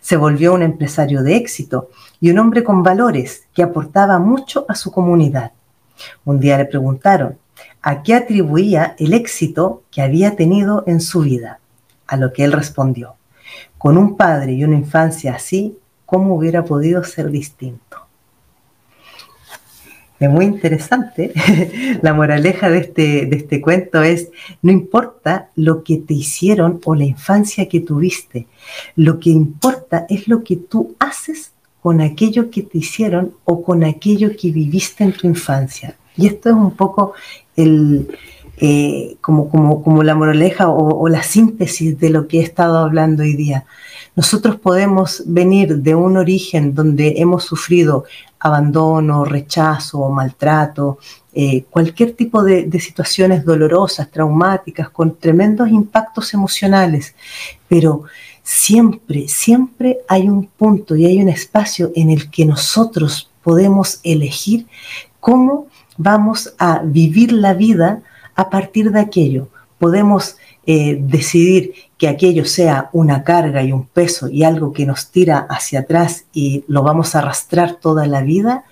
Se 0.00 0.16
volvió 0.16 0.54
un 0.54 0.62
empresario 0.62 1.22
de 1.22 1.36
éxito 1.36 1.90
y 2.20 2.30
un 2.30 2.38
hombre 2.38 2.64
con 2.64 2.82
valores 2.82 3.44
que 3.54 3.62
aportaba 3.62 4.18
mucho 4.18 4.64
a 4.68 4.74
su 4.74 4.90
comunidad. 4.90 5.52
Un 6.24 6.40
día 6.40 6.58
le 6.58 6.64
preguntaron 6.64 7.38
a 7.82 8.02
qué 8.02 8.14
atribuía 8.14 8.94
el 8.98 9.14
éxito 9.14 9.82
que 9.90 10.02
había 10.02 10.36
tenido 10.36 10.84
en 10.86 11.00
su 11.00 11.20
vida, 11.20 11.60
a 12.06 12.16
lo 12.16 12.32
que 12.32 12.44
él 12.44 12.52
respondió, 12.52 13.16
con 13.78 13.96
un 13.96 14.16
padre 14.16 14.52
y 14.52 14.64
una 14.64 14.76
infancia 14.76 15.34
así, 15.34 15.78
¿cómo 16.10 16.34
hubiera 16.34 16.64
podido 16.64 17.04
ser 17.04 17.30
distinto? 17.30 17.96
Es 20.18 20.28
muy 20.28 20.44
interesante. 20.44 21.32
La 22.02 22.12
moraleja 22.12 22.68
de 22.68 22.78
este, 22.78 23.26
de 23.26 23.36
este 23.36 23.60
cuento 23.60 24.02
es, 24.02 24.28
no 24.60 24.72
importa 24.72 25.48
lo 25.54 25.82
que 25.84 25.96
te 25.96 26.12
hicieron 26.12 26.80
o 26.84 26.94
la 26.94 27.04
infancia 27.04 27.68
que 27.68 27.80
tuviste, 27.80 28.46
lo 28.96 29.20
que 29.20 29.30
importa 29.30 30.04
es 30.10 30.28
lo 30.28 30.42
que 30.42 30.56
tú 30.56 30.94
haces 30.98 31.52
con 31.80 32.00
aquello 32.02 32.50
que 32.50 32.62
te 32.62 32.78
hicieron 32.78 33.34
o 33.44 33.62
con 33.62 33.84
aquello 33.84 34.32
que 34.36 34.50
viviste 34.50 35.04
en 35.04 35.12
tu 35.12 35.26
infancia. 35.28 35.96
Y 36.16 36.26
esto 36.26 36.50
es 36.50 36.54
un 36.54 36.72
poco 36.72 37.14
el, 37.56 38.08
eh, 38.58 39.16
como, 39.22 39.48
como, 39.48 39.82
como, 39.82 40.02
la 40.02 40.14
moraleja 40.14 40.68
o, 40.68 41.08
la 41.08 41.22
síntesis 41.22 41.98
de 41.98 42.10
lo 42.10 42.28
que 42.28 42.40
he 42.40 42.42
estado 42.42 42.76
hablando 42.76 43.22
hoy 43.22 43.34
día. 43.34 43.64
Nosotros 44.20 44.56
podemos 44.56 45.22
venir 45.24 45.78
de 45.78 45.94
un 45.94 46.18
origen 46.18 46.74
donde 46.74 47.14
hemos 47.16 47.42
sufrido 47.44 48.04
abandono, 48.38 49.24
rechazo, 49.24 50.06
maltrato, 50.10 50.98
eh, 51.32 51.64
cualquier 51.70 52.12
tipo 52.12 52.42
de, 52.42 52.70
situaciones 52.80 53.46
dolorosas, 53.46 54.10
traumáticas, 54.10 54.90
con 54.90 55.16
tremendos 55.16 55.70
impactos 55.70 56.34
emocionales, 56.34 57.14
pero 57.66 58.02
siempre, 58.42 59.26
siempre 59.26 60.00
hay 60.06 60.28
un 60.28 60.44
punto 60.48 60.96
y 60.96 61.06
hay 61.06 61.22
un 61.22 61.30
espacio 61.30 61.90
en 61.94 62.10
el 62.10 62.30
que 62.30 62.44
nosotros 62.44 63.30
podemos 63.42 64.00
elegir 64.02 64.66
cómo 65.18 65.68
vamos 65.96 66.52
a 66.58 66.82
vivir 66.84 67.32
la 67.32 67.54
vida 67.54 68.02
a 68.34 68.50
partir 68.50 68.92
de 68.92 69.00
aquello. 69.00 69.48
Podemos 69.78 70.36
eh, 70.66 70.98
decidir 71.00 71.72
que 72.00 72.08
aquello 72.08 72.46
sea 72.46 72.88
una 72.94 73.24
carga 73.24 73.62
y 73.62 73.72
un 73.72 73.84
peso 73.86 74.30
y 74.30 74.42
algo 74.42 74.72
que 74.72 74.86
nos 74.86 75.10
tira 75.10 75.46
hacia 75.50 75.80
atrás 75.80 76.24
y 76.32 76.64
lo 76.66 76.82
vamos 76.82 77.14
a 77.14 77.18
arrastrar 77.18 77.74
toda 77.74 78.06
la 78.06 78.22
vida, 78.22 78.64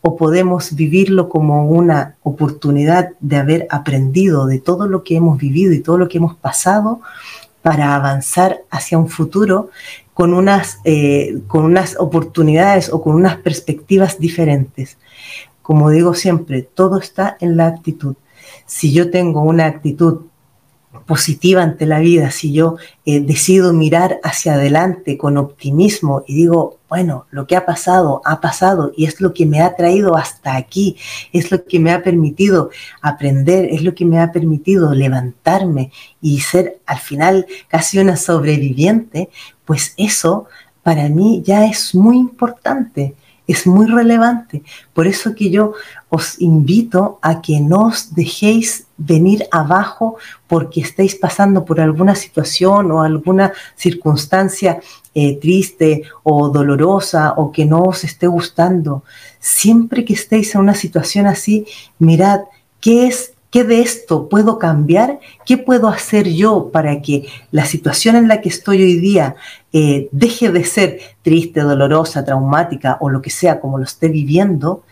o 0.00 0.16
podemos 0.16 0.76
vivirlo 0.76 1.28
como 1.28 1.68
una 1.68 2.14
oportunidad 2.22 3.10
de 3.18 3.36
haber 3.36 3.66
aprendido 3.68 4.46
de 4.46 4.60
todo 4.60 4.86
lo 4.86 5.02
que 5.02 5.16
hemos 5.16 5.38
vivido 5.38 5.72
y 5.72 5.80
todo 5.80 5.98
lo 5.98 6.08
que 6.08 6.18
hemos 6.18 6.36
pasado 6.36 7.00
para 7.62 7.96
avanzar 7.96 8.60
hacia 8.70 8.96
un 8.96 9.08
futuro 9.08 9.70
con 10.14 10.32
unas, 10.32 10.78
eh, 10.84 11.40
con 11.48 11.64
unas 11.64 11.96
oportunidades 11.98 12.92
o 12.92 13.02
con 13.02 13.16
unas 13.16 13.38
perspectivas 13.38 14.20
diferentes. 14.20 14.98
Como 15.62 15.90
digo 15.90 16.14
siempre, 16.14 16.62
todo 16.62 17.00
está 17.00 17.36
en 17.40 17.56
la 17.56 17.66
actitud. 17.66 18.14
Si 18.66 18.92
yo 18.92 19.10
tengo 19.10 19.42
una 19.42 19.66
actitud 19.66 20.27
positiva 21.08 21.62
ante 21.62 21.86
la 21.86 22.00
vida, 22.00 22.30
si 22.30 22.52
yo 22.52 22.76
eh, 23.06 23.20
decido 23.20 23.72
mirar 23.72 24.20
hacia 24.22 24.52
adelante 24.54 25.16
con 25.16 25.38
optimismo 25.38 26.22
y 26.26 26.34
digo, 26.34 26.76
bueno, 26.86 27.24
lo 27.30 27.46
que 27.46 27.56
ha 27.56 27.64
pasado, 27.64 28.20
ha 28.26 28.42
pasado 28.42 28.92
y 28.94 29.06
es 29.06 29.18
lo 29.22 29.32
que 29.32 29.46
me 29.46 29.62
ha 29.62 29.74
traído 29.74 30.16
hasta 30.18 30.54
aquí, 30.54 30.98
es 31.32 31.50
lo 31.50 31.64
que 31.64 31.80
me 31.80 31.92
ha 31.92 32.02
permitido 32.02 32.68
aprender, 33.00 33.70
es 33.70 33.82
lo 33.82 33.94
que 33.94 34.04
me 34.04 34.20
ha 34.20 34.32
permitido 34.32 34.92
levantarme 34.92 35.92
y 36.20 36.40
ser 36.40 36.78
al 36.84 36.98
final 36.98 37.46
casi 37.68 37.98
una 37.98 38.16
sobreviviente, 38.16 39.30
pues 39.64 39.94
eso 39.96 40.44
para 40.82 41.08
mí 41.08 41.42
ya 41.42 41.64
es 41.64 41.94
muy 41.94 42.18
importante 42.18 43.14
es 43.48 43.66
muy 43.66 43.86
relevante. 43.86 44.62
Por 44.92 45.08
eso 45.08 45.34
que 45.34 45.50
yo 45.50 45.72
os 46.10 46.40
invito 46.40 47.18
a 47.22 47.40
que 47.40 47.60
no 47.60 47.86
os 47.86 48.14
dejéis 48.14 48.86
venir 48.98 49.46
abajo 49.50 50.16
porque 50.46 50.82
estéis 50.82 51.14
pasando 51.14 51.64
por 51.64 51.80
alguna 51.80 52.14
situación 52.14 52.92
o 52.92 53.02
alguna 53.02 53.52
circunstancia 53.74 54.80
eh, 55.14 55.38
triste 55.40 56.02
o 56.22 56.50
dolorosa 56.50 57.32
o 57.36 57.50
que 57.50 57.64
no 57.64 57.82
os 57.82 58.04
esté 58.04 58.26
gustando. 58.26 59.02
Siempre 59.40 60.04
que 60.04 60.12
estéis 60.12 60.54
en 60.54 60.60
una 60.60 60.74
situación 60.74 61.26
así, 61.26 61.66
mirad 61.98 62.40
qué 62.80 63.06
es 63.06 63.32
¿Qué 63.50 63.64
de 63.64 63.80
esto 63.80 64.28
puedo 64.28 64.58
cambiar? 64.58 65.20
¿Qué 65.46 65.56
puedo 65.56 65.88
hacer 65.88 66.28
yo 66.28 66.70
para 66.70 67.00
que 67.00 67.26
la 67.50 67.64
situación 67.64 68.16
en 68.16 68.28
la 68.28 68.42
que 68.42 68.50
estoy 68.50 68.82
hoy 68.82 68.98
día 68.98 69.36
eh, 69.72 70.08
deje 70.12 70.50
de 70.50 70.64
ser 70.64 71.00
triste, 71.22 71.60
dolorosa, 71.60 72.24
traumática 72.24 72.98
o 73.00 73.08
lo 73.08 73.22
que 73.22 73.30
sea 73.30 73.60
como 73.60 73.78
lo 73.78 73.84
esté 73.84 74.08
viviendo 74.08 74.82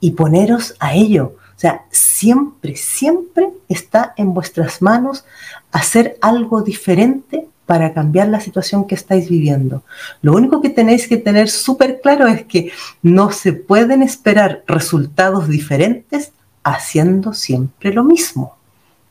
y 0.00 0.12
poneros 0.12 0.74
a 0.80 0.94
ello? 0.94 1.36
O 1.56 1.60
sea, 1.60 1.84
siempre, 1.90 2.76
siempre 2.76 3.50
está 3.68 4.14
en 4.16 4.32
vuestras 4.32 4.80
manos 4.80 5.24
hacer 5.70 6.16
algo 6.22 6.62
diferente 6.62 7.46
para 7.66 7.92
cambiar 7.92 8.28
la 8.28 8.40
situación 8.40 8.86
que 8.86 8.94
estáis 8.94 9.28
viviendo. 9.28 9.82
Lo 10.22 10.32
único 10.32 10.62
que 10.62 10.70
tenéis 10.70 11.06
que 11.06 11.18
tener 11.18 11.50
súper 11.50 12.00
claro 12.00 12.26
es 12.26 12.44
que 12.44 12.72
no 13.02 13.30
se 13.32 13.52
pueden 13.52 14.02
esperar 14.02 14.62
resultados 14.66 15.48
diferentes 15.48 16.32
haciendo 16.72 17.34
siempre 17.34 17.92
lo 17.92 18.04
mismo. 18.04 18.58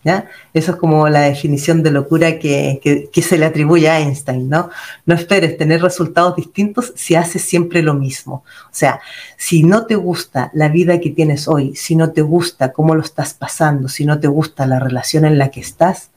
¿ya? 0.03 0.29
Eso 0.53 0.71
es 0.71 0.77
como 0.77 1.09
la 1.09 1.21
definición 1.21 1.83
de 1.83 1.91
locura 1.91 2.39
que, 2.39 3.09
se 3.13 3.37
le 3.37 3.45
atribuye 3.45 3.89
a 3.89 3.99
Einstein, 3.99 4.49
¿no? 4.49 4.69
No 5.05 5.15
esperes 5.15 5.57
tener 5.57 5.81
resultados 5.81 6.35
distintos 6.35 6.93
si 6.95 7.15
haces 7.15 7.41
siempre 7.41 7.81
lo 7.81 7.93
mismo. 7.93 8.43
O 8.65 8.73
sea, 8.73 9.01
si 9.35 9.63
no 9.63 9.85
te 9.85 9.95
gusta 9.95 10.49
la 10.53 10.69
vida 10.69 10.99
que 10.99 11.09
tienes 11.09 11.47
hoy, 11.47 11.75
si 11.75 11.95
no 11.95 12.11
te 12.11 12.21
gusta 12.21 12.71
cómo 12.71 12.95
lo 12.95 13.01
estás 13.01 13.33
pasando, 13.33 13.89
si 13.89 14.05
no 14.05 14.19
te 14.19 14.27
gusta 14.27 14.65
la 14.65 14.79
relación 14.79 15.25
en 15.25 15.37
la 15.37 15.49
que 15.49 15.59
estás, 15.59 16.09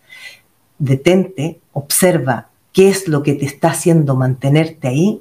detente, 0.78 1.58
observa 1.72 2.48
qué 2.72 2.88
es 2.88 3.08
lo 3.08 3.22
que 3.22 3.34
te 3.34 3.44
está 3.44 3.70
haciendo 3.70 4.14
mantenerte 4.16 4.88
ahí 4.88 5.20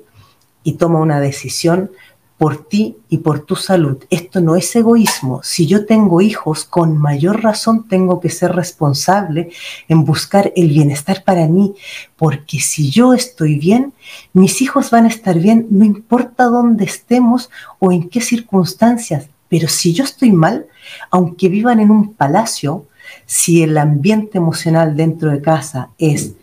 y 0.63 0.73
toma 0.73 0.99
una 0.99 1.19
decisión 1.19 1.91
por 2.39 2.69
ti 2.69 2.95
y 3.10 3.17
por 3.17 3.41
tu 3.41 3.58
salud. 3.58 3.97
Esto 4.10 4.39
no 4.39 4.56
es 4.56 4.73
egoísmo. 4.73 5.41
Si 5.43 5.67
yo 5.67 5.86
tengo 5.86 6.21
hijos, 6.21 6.63
con 6.63 6.97
mayor 6.97 7.43
razón 7.43 7.89
tengo 7.89 8.21
que 8.21 8.30
ser 8.30 8.54
responsable 8.54 9.52
en 9.89 10.06
buscar 10.06 10.54
el 10.56 10.69
bienestar 10.69 11.25
para 11.25 11.47
mí, 11.47 11.75
porque 12.15 12.62
si 12.62 12.89
yo 12.89 13.13
estoy 13.13 13.60
bien, 13.60 13.91
mis 14.32 14.62
hijos 14.62 14.89
van 14.89 15.04
a 15.04 15.10
estar 15.10 15.38
bien, 15.38 15.67
no 15.69 15.84
importa 15.84 16.45
dónde 16.45 16.86
estemos 16.86 17.49
o 17.78 17.91
en 17.91 18.08
qué 18.08 18.21
circunstancias. 18.21 19.28
Pero 19.49 19.67
si 19.67 19.91
yo 19.91 20.06
estoy 20.06 20.32
mal, 20.32 20.65
aunque 21.12 21.49
vivan 21.49 21.82
en 21.82 21.91
un 21.91 22.13
palacio, 22.13 22.86
si 23.25 23.63
el 23.63 23.78
ambiente 23.78 24.38
emocional 24.38 24.95
dentro 24.95 25.30
de 25.30 25.41
casa 25.41 25.89
es 25.97 26.36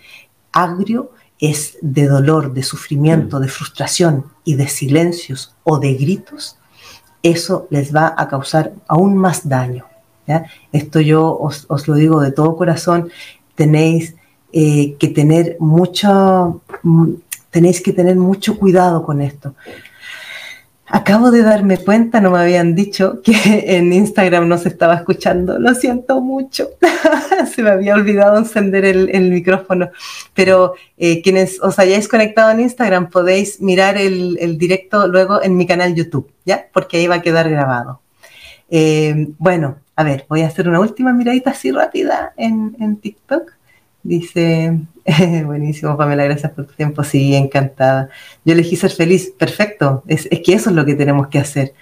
agrio, 0.52 1.12
es 1.40 1.76
de 1.82 2.06
dolor, 2.06 2.54
de 2.54 2.62
sufrimiento, 2.62 3.40
de 3.40 3.48
frustración 3.48 4.26
y 4.44 4.54
de 4.54 4.68
silencios 4.68 5.54
o 5.64 5.78
de 5.78 5.94
gritos, 5.94 6.56
eso 7.22 7.66
les 7.70 7.94
va 7.94 8.14
a 8.16 8.28
causar 8.28 8.72
aún 8.86 9.16
más 9.16 9.48
daño. 9.48 9.84
Esto 10.72 11.00
yo 11.00 11.38
os, 11.38 11.66
lo 11.86 11.94
digo 11.94 12.20
de 12.20 12.32
todo 12.32 12.56
corazón, 12.56 13.10
tenéis 13.54 14.14
eh, 14.52 14.96
que 14.98 15.08
tener 15.08 15.56
mucho, 15.60 16.60
mm, 16.82 17.12
tenéis 17.50 17.80
que 17.80 17.92
tener 17.92 18.16
mucho 18.16 18.58
cuidado 18.58 19.04
con 19.04 19.20
esto. 19.20 19.54
Acabo 20.88 21.32
de 21.32 21.42
darme 21.42 21.78
cuenta, 21.78 22.20
no 22.20 22.30
me 22.30 22.38
habían 22.38 22.76
dicho 22.76 23.20
que 23.22 23.32
en 23.76 23.92
Instagram 23.92 24.46
no 24.46 24.56
se 24.56 24.68
estaba 24.68 24.94
escuchando. 24.94 25.58
Lo 25.58 25.74
siento 25.74 26.20
mucho. 26.20 26.70
se 27.54 27.62
me 27.62 27.70
había 27.70 27.94
olvidado 27.94 28.38
encender 28.38 28.84
el, 28.84 29.30
micrófono. 29.30 29.90
Pero 30.32 30.74
eh, 30.96 31.22
quienes 31.22 31.60
os 31.60 31.78
hayáis 31.78 32.06
conectado 32.08 32.50
en 32.52 32.60
Instagram 32.60 33.10
podéis 33.10 33.60
mirar 33.60 33.96
el, 33.96 34.58
directo 34.58 35.08
luego 35.08 35.42
en 35.42 35.56
mi 35.56 35.66
canal 35.66 35.94
YouTube, 35.94 36.30
¿ya? 36.44 36.68
Porque 36.72 36.98
ahí 36.98 37.06
va 37.08 37.16
a 37.16 37.22
quedar 37.22 37.50
grabado. 37.50 38.00
Eh, 38.70 39.28
bueno, 39.38 39.78
a 39.96 40.04
ver, 40.04 40.26
voy 40.28 40.42
a 40.42 40.46
hacer 40.46 40.68
una 40.68 40.80
última 40.80 41.12
miradita 41.12 41.50
así 41.50 41.72
rápida 41.72 42.32
en, 42.36 42.76
en 42.78 42.96
TikTok. 42.98 43.55
Dice, 44.06 44.78
buenísimo 45.44 45.96
Pamela, 45.96 46.24
gracias 46.24 46.52
por 46.52 46.64
tu 46.64 46.74
tiempo, 46.74 47.02
sí, 47.02 47.34
encantada. 47.34 48.08
Yo 48.44 48.52
elegí 48.52 48.76
ser 48.76 48.92
feliz, 48.92 49.32
perfecto, 49.36 50.04
es, 50.06 50.28
que 50.28 50.52
eso 50.52 50.70
es 50.70 50.76
lo 50.76 50.84
que 50.84 50.94
tenemos 50.94 51.26
que 51.26 51.40
hacer. 51.40 51.74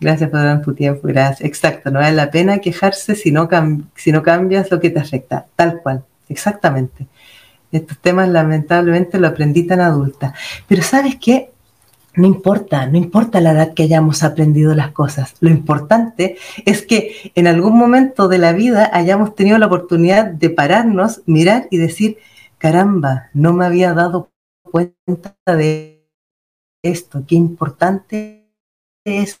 Gracias 0.00 0.30
por 0.30 0.40
dar 0.40 0.62
tu 0.62 0.74
tiempo, 0.74 1.06
gracias. 1.06 1.42
Exacto, 1.42 1.92
no 1.92 2.00
vale 2.00 2.16
la 2.16 2.32
pena 2.32 2.58
quejarse 2.58 3.14
si 3.14 3.30
no, 3.30 3.48
si 3.94 4.10
no 4.10 4.22
cambias 4.24 4.68
lo 4.72 4.80
que 4.80 4.90
te 4.90 4.98
afecta, 4.98 5.46
tal 5.54 5.80
cual, 5.80 6.04
exactamente. 6.28 7.06
Estos 7.70 7.98
temas 7.98 8.28
lamentablemente 8.28 9.20
lo 9.20 9.28
aprendí 9.28 9.64
tan 9.64 9.80
adulta. 9.80 10.34
Pero 10.66 10.82
sabes 10.82 11.16
qué? 11.20 11.52
No 12.16 12.26
importa, 12.28 12.86
no 12.86 12.96
importa 12.96 13.40
la 13.40 13.52
edad 13.52 13.74
que 13.74 13.82
hayamos 13.82 14.22
aprendido 14.22 14.74
las 14.74 14.92
cosas. 14.92 15.34
Lo 15.40 15.50
importante 15.50 16.36
es 16.64 16.86
que 16.86 17.32
en 17.34 17.46
algún 17.48 17.76
momento 17.76 18.28
de 18.28 18.38
la 18.38 18.52
vida 18.52 18.88
hayamos 18.92 19.34
tenido 19.34 19.58
la 19.58 19.66
oportunidad 19.66 20.26
de 20.26 20.50
pararnos, 20.50 21.22
mirar 21.26 21.66
y 21.70 21.78
decir, 21.78 22.18
caramba, 22.58 23.30
no 23.34 23.52
me 23.52 23.66
había 23.66 23.94
dado 23.94 24.30
cuenta 24.62 25.34
de 25.46 26.08
esto, 26.82 27.24
qué 27.26 27.34
importante 27.34 28.48
es 29.04 29.40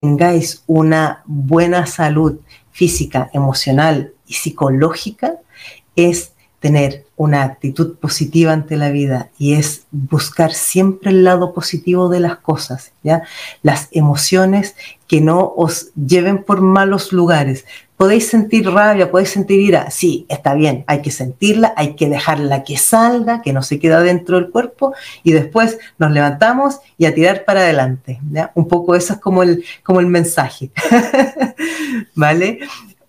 tengáis 0.00 0.62
una 0.66 1.22
buena 1.26 1.86
salud 1.86 2.40
física, 2.70 3.30
emocional 3.32 4.14
y 4.26 4.34
psicológica 4.34 5.40
es 5.96 6.34
tener 6.60 7.04
una 7.16 7.44
actitud 7.44 7.96
positiva 7.96 8.52
ante 8.52 8.76
la 8.76 8.90
vida 8.90 9.30
y 9.38 9.54
es 9.54 9.86
buscar 9.90 10.52
siempre 10.52 11.10
el 11.10 11.24
lado 11.24 11.52
positivo 11.52 12.08
de 12.08 12.20
las 12.20 12.38
cosas, 12.38 12.92
¿ya? 13.02 13.22
Las 13.62 13.88
emociones 13.92 14.74
que 15.06 15.20
no 15.20 15.52
os 15.56 15.90
lleven 15.94 16.42
por 16.42 16.60
malos 16.60 17.12
lugares. 17.12 17.64
Podéis 17.96 18.28
sentir 18.28 18.68
rabia, 18.70 19.10
podéis 19.10 19.30
sentir 19.30 19.58
ira, 19.60 19.90
sí, 19.90 20.26
está 20.28 20.54
bien, 20.54 20.84
hay 20.86 21.02
que 21.02 21.10
sentirla, 21.10 21.74
hay 21.76 21.96
que 21.96 22.08
dejarla 22.08 22.62
que 22.62 22.76
salga, 22.76 23.42
que 23.42 23.52
no 23.52 23.62
se 23.62 23.80
queda 23.80 24.00
dentro 24.00 24.36
del 24.36 24.50
cuerpo 24.50 24.94
y 25.24 25.32
después 25.32 25.78
nos 25.98 26.12
levantamos 26.12 26.78
y 26.96 27.06
a 27.06 27.14
tirar 27.14 27.44
para 27.44 27.60
adelante, 27.60 28.20
¿ya? 28.30 28.52
Un 28.54 28.68
poco 28.68 28.94
eso 28.94 29.14
es 29.14 29.18
como 29.18 29.42
el, 29.42 29.64
como 29.82 30.00
el 30.00 30.06
mensaje, 30.06 30.70
¿vale? 32.14 32.60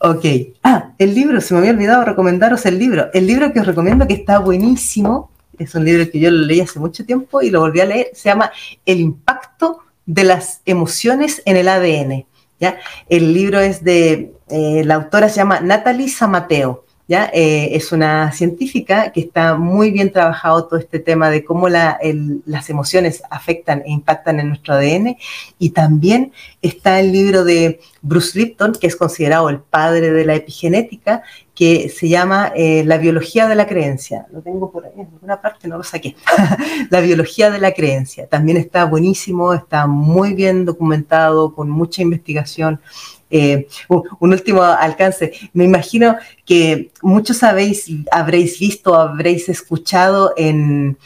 Ok. 0.02 0.26
Ah, 0.64 0.94
el 0.98 1.14
libro, 1.14 1.42
se 1.42 1.54
me 1.54 1.60
había 1.60 1.72
olvidado 1.72 2.06
recomendaros 2.06 2.66
el 2.66 2.80
libro. 2.80 3.10
El 3.14 3.28
libro 3.28 3.52
que 3.52 3.60
os 3.60 3.68
recomiendo 3.68 4.08
que 4.08 4.14
está 4.14 4.40
buenísimo, 4.40 5.30
es 5.58 5.76
un 5.76 5.84
libro 5.84 6.10
que 6.10 6.20
yo 6.20 6.32
lo 6.32 6.46
leí 6.46 6.62
hace 6.62 6.80
mucho 6.80 7.06
tiempo 7.06 7.42
y 7.42 7.50
lo 7.50 7.60
volví 7.60 7.82
a 7.82 7.86
leer, 7.86 8.10
se 8.14 8.30
llama 8.30 8.52
El 8.86 9.02
impacto 9.02 9.80
de 10.06 10.24
las 10.24 10.62
emociones 10.66 11.42
en 11.46 11.58
el 11.58 11.68
ADN. 11.68 12.26
¿ya? 12.62 12.80
El 13.10 13.34
libro 13.34 13.60
es 13.60 13.84
de, 13.84 14.34
eh, 14.48 14.84
la 14.86 14.96
autora 14.96 15.28
se 15.28 15.38
llama 15.38 15.60
Natalie 15.60 16.08
Samateo. 16.08 16.86
Eh, 17.10 17.76
es 17.76 17.92
una 17.92 18.32
científica 18.32 19.12
que 19.12 19.22
está 19.22 19.56
muy 19.56 19.90
bien 19.90 20.12
trabajado 20.12 20.68
todo 20.68 20.80
este 20.80 21.00
tema 21.00 21.32
de 21.32 21.44
cómo 21.44 21.68
las 21.68 22.70
emociones 22.70 23.24
afectan 23.32 23.82
e 23.86 23.92
impactan 23.92 24.40
en 24.40 24.50
nuestro 24.50 24.76
ADN. 24.76 25.18
Y 25.58 25.72
también 25.72 26.32
está 26.62 27.00
el 27.00 27.12
libro 27.12 27.44
de 27.44 27.80
Bruce 28.04 28.38
Lipton, 28.38 28.74
que 28.74 28.86
es 28.88 28.96
considerado 28.96 29.50
el 29.50 29.60
padre 29.60 30.12
de 30.12 30.24
la 30.24 30.36
epigenética, 30.36 31.24
que 31.56 31.90
se 31.90 32.08
llama 32.08 32.54
eh, 32.56 32.84
La 32.86 33.00
biología 33.00 33.48
de 33.48 33.56
la 33.56 33.68
creencia. 33.68 34.28
Lo 34.32 34.42
tengo 34.42 34.72
por 34.72 34.86
ahí 34.86 34.92
en 34.96 35.08
alguna 35.12 35.42
parte, 35.42 35.68
no 35.68 35.78
lo 35.78 35.84
saqué. 35.84 36.16
la 36.92 37.02
biología 37.02 37.50
de 37.50 37.60
la 37.60 37.74
creencia. 37.74 38.28
También 38.28 38.58
está 38.58 38.86
buenísimo, 38.86 39.54
está 39.54 39.88
muy 39.88 40.36
bien 40.36 40.64
documentado, 40.64 41.56
con 41.56 41.70
mucha 41.70 42.04
investigación. 42.04 42.80
Eh, 43.32 43.68
un 43.88 44.34
último 44.34 44.64
alcance. 44.64 45.34
Me 45.54 45.64
imagino 45.64 46.18
que 46.46 46.92
muchos 47.02 47.44
habéis, 47.44 47.88
habréis 48.12 48.60
visto, 48.60 48.96
habréis 48.96 49.50
escuchado 49.50 50.34
en 50.36 50.98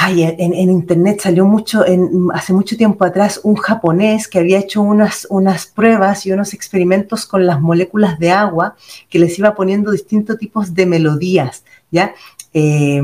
Ay, 0.00 0.22
en, 0.22 0.52
internet 0.54 1.18
salió 1.20 1.44
mucho, 1.44 1.84
en, 1.84 2.28
hace 2.32 2.52
mucho 2.52 2.76
tiempo 2.76 3.04
atrás, 3.04 3.40
un 3.42 3.56
japonés 3.56 4.28
que 4.28 4.38
había 4.38 4.60
hecho 4.60 4.80
unas, 4.80 5.26
unas 5.28 5.66
pruebas 5.66 6.24
y 6.24 6.30
unos 6.30 6.54
experimentos 6.54 7.26
con 7.26 7.46
las 7.46 7.60
moléculas 7.60 8.16
de 8.18 8.30
agua 8.30 8.76
que 9.08 9.18
les 9.18 9.36
iba 9.40 9.56
poniendo 9.56 9.90
distintos 9.90 10.38
tipos 10.38 10.72
de 10.74 10.86
melodías, 10.86 11.64
¿ya? 11.90 12.14
Eh, 12.54 13.02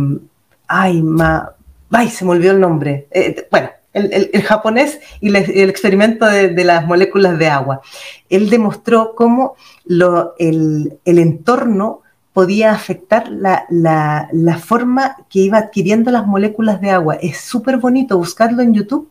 ay, 0.68 1.02
ma, 1.02 1.54
ay, 1.90 2.10
se 2.10 2.24
me 2.24 2.30
olvidó 2.30 2.52
el 2.52 2.60
nombre. 2.60 3.08
Eh, 3.10 3.48
bueno, 3.50 3.70
el, 3.94 4.42
japonés 4.42 5.00
y 5.20 5.28
el 5.28 5.70
experimento 5.70 6.26
de, 6.26 6.64
las 6.64 6.86
moléculas 6.86 7.38
de 7.38 7.48
agua. 7.48 7.80
Él 8.28 8.50
demostró 8.50 9.14
cómo 9.14 9.54
el, 10.38 10.98
el 11.04 11.18
entorno 11.18 12.02
podía 12.34 12.72
afectar 12.72 13.30
la, 13.30 14.58
forma 14.58 15.16
que 15.30 15.38
iba 15.38 15.56
adquiriendo 15.56 16.10
las 16.10 16.26
moléculas 16.26 16.80
de 16.80 16.90
agua. 16.90 17.14
Es 17.14 17.38
súper 17.38 17.78
bonito 17.78 18.18
buscarlo 18.18 18.60
en 18.60 18.74
YouTube 18.74 19.08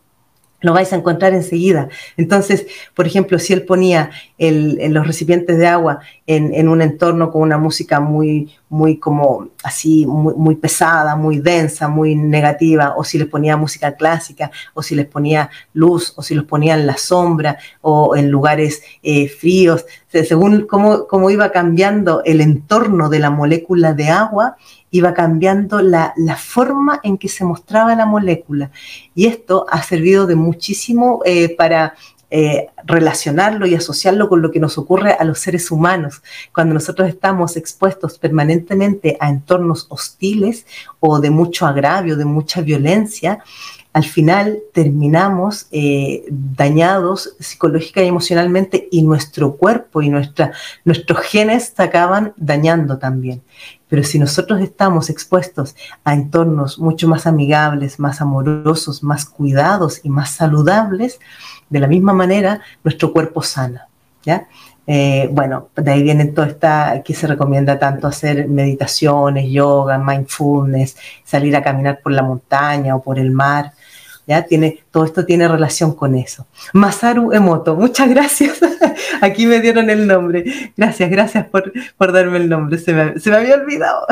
lo 0.60 0.72
vais 0.72 0.90
a 0.94 0.96
encontrar 0.96 1.34
enseguida. 1.34 1.90
Entonces, 2.16 2.66
por 2.94 3.06
ejemplo, 3.06 3.38
si 3.38 3.52
él 3.52 3.66
ponía 3.66 4.10
los 4.38 5.06
recipientes 5.06 5.58
de 5.58 5.66
agua 5.66 6.00
en, 6.26 6.68
un 6.68 6.80
entorno 6.80 7.30
con 7.30 7.42
una 7.42 7.58
música 7.58 8.00
muy, 8.00 8.54
muy 8.74 8.98
como 8.98 9.50
así, 9.62 10.04
muy, 10.04 10.56
pesada, 10.56 11.14
muy 11.14 11.38
densa, 11.38 11.86
muy 11.86 12.16
negativa, 12.16 12.94
o 12.96 13.04
si 13.04 13.18
les 13.18 13.28
ponía 13.28 13.56
música 13.56 13.94
clásica, 13.94 14.50
o 14.74 14.82
si 14.82 14.96
les 14.96 15.06
ponía 15.06 15.48
luz, 15.74 16.12
o 16.16 16.22
si 16.22 16.34
los 16.34 16.44
ponía 16.44 16.74
en 16.74 16.84
la 16.84 16.96
sombra, 16.96 17.56
o 17.82 18.16
en 18.16 18.30
lugares 18.30 18.82
eh, 19.04 19.28
fríos, 19.28 19.86
según 20.08 20.66
cómo, 20.66 21.06
cómo 21.06 21.30
iba 21.30 21.52
cambiando 21.52 22.22
el 22.24 22.40
entorno 22.40 23.08
de 23.08 23.20
la 23.20 23.30
molécula 23.30 23.94
de 23.94 24.08
agua, 24.08 24.56
iba 24.90 25.14
cambiando 25.14 25.80
la, 25.80 26.14
forma 26.36 27.00
en 27.02 27.18
que 27.18 27.28
se 27.28 27.44
mostraba 27.44 27.94
la 27.94 28.06
molécula. 28.06 28.70
Y 29.14 29.26
esto 29.26 29.66
ha 29.68 29.82
servido 29.82 30.26
de 30.26 30.36
muchísimo 30.36 31.20
eh, 31.24 31.54
para 31.56 31.94
eh, 32.36 32.66
relacionarlo 32.84 33.64
y 33.64 33.76
asociarlo 33.76 34.28
con 34.28 34.42
lo 34.42 34.50
que 34.50 34.58
nos 34.58 34.76
ocurre 34.76 35.12
a 35.12 35.22
los 35.22 35.38
seres 35.38 35.70
humanos. 35.70 36.20
Cuando 36.52 36.74
nosotros 36.74 37.08
estamos 37.08 37.56
expuestos 37.56 38.18
permanentemente 38.18 39.16
a 39.20 39.30
entornos 39.30 39.86
hostiles 39.88 40.66
o 40.98 41.20
de 41.20 41.30
mucho 41.30 41.64
agravio, 41.64 42.16
de 42.16 42.24
mucha 42.24 42.60
violencia, 42.60 43.38
al 43.92 44.02
final 44.02 44.58
terminamos 44.72 45.68
eh, 45.70 46.24
dañados 46.28 47.36
psicológica 47.38 48.02
y 48.02 48.08
emocionalmente 48.08 48.88
y 48.90 49.04
nuestro 49.04 49.54
cuerpo 49.54 50.02
y 50.02 50.08
nuestra, 50.08 50.50
nuestros 50.84 51.20
genes 51.20 51.72
se 51.76 51.84
acaban 51.84 52.34
dañando 52.36 52.98
también. 52.98 53.42
Pero 53.86 54.02
si 54.02 54.18
nosotros 54.18 54.60
estamos 54.60 55.08
expuestos 55.08 55.76
a 56.02 56.14
entornos 56.14 56.80
mucho 56.80 57.06
más 57.06 57.28
amigables, 57.28 58.00
más 58.00 58.20
amorosos, 58.20 59.04
más 59.04 59.24
cuidados 59.24 60.00
y 60.02 60.08
más 60.08 60.30
saludables, 60.30 61.20
de 61.74 61.80
la 61.80 61.88
misma 61.88 62.12
manera 62.12 62.60
nuestro 62.84 63.12
cuerpo 63.12 63.42
sana. 63.42 63.88
¿ya? 64.24 64.46
Eh, 64.86 65.28
bueno, 65.32 65.70
de 65.74 65.90
ahí 65.90 66.04
viene 66.04 66.26
todo 66.26 66.46
esta 66.46 67.02
que 67.04 67.14
se 67.14 67.26
recomienda 67.26 67.80
tanto 67.80 68.06
hacer 68.06 68.46
meditaciones, 68.46 69.50
yoga, 69.50 69.98
mindfulness, 69.98 70.96
salir 71.24 71.56
a 71.56 71.64
caminar 71.64 71.98
por 72.00 72.12
la 72.12 72.22
montaña 72.22 72.94
o 72.94 73.02
por 73.02 73.18
el 73.18 73.32
mar. 73.32 73.72
¿ya? 74.24 74.42
Tiene, 74.42 74.84
todo 74.92 75.04
esto 75.04 75.26
tiene 75.26 75.48
relación 75.48 75.96
con 75.96 76.14
eso. 76.14 76.46
Masaru 76.72 77.32
Emoto, 77.32 77.74
muchas 77.74 78.08
gracias. 78.08 78.60
Aquí 79.20 79.46
me 79.46 79.60
dieron 79.60 79.90
el 79.90 80.06
nombre. 80.06 80.44
Gracias, 80.76 81.10
gracias 81.10 81.46
por, 81.48 81.72
por 81.98 82.12
darme 82.12 82.38
el 82.38 82.48
nombre. 82.48 82.78
Se 82.78 82.92
me, 82.92 83.18
se 83.18 83.30
me 83.30 83.36
había 83.36 83.56
olvidado. 83.56 84.06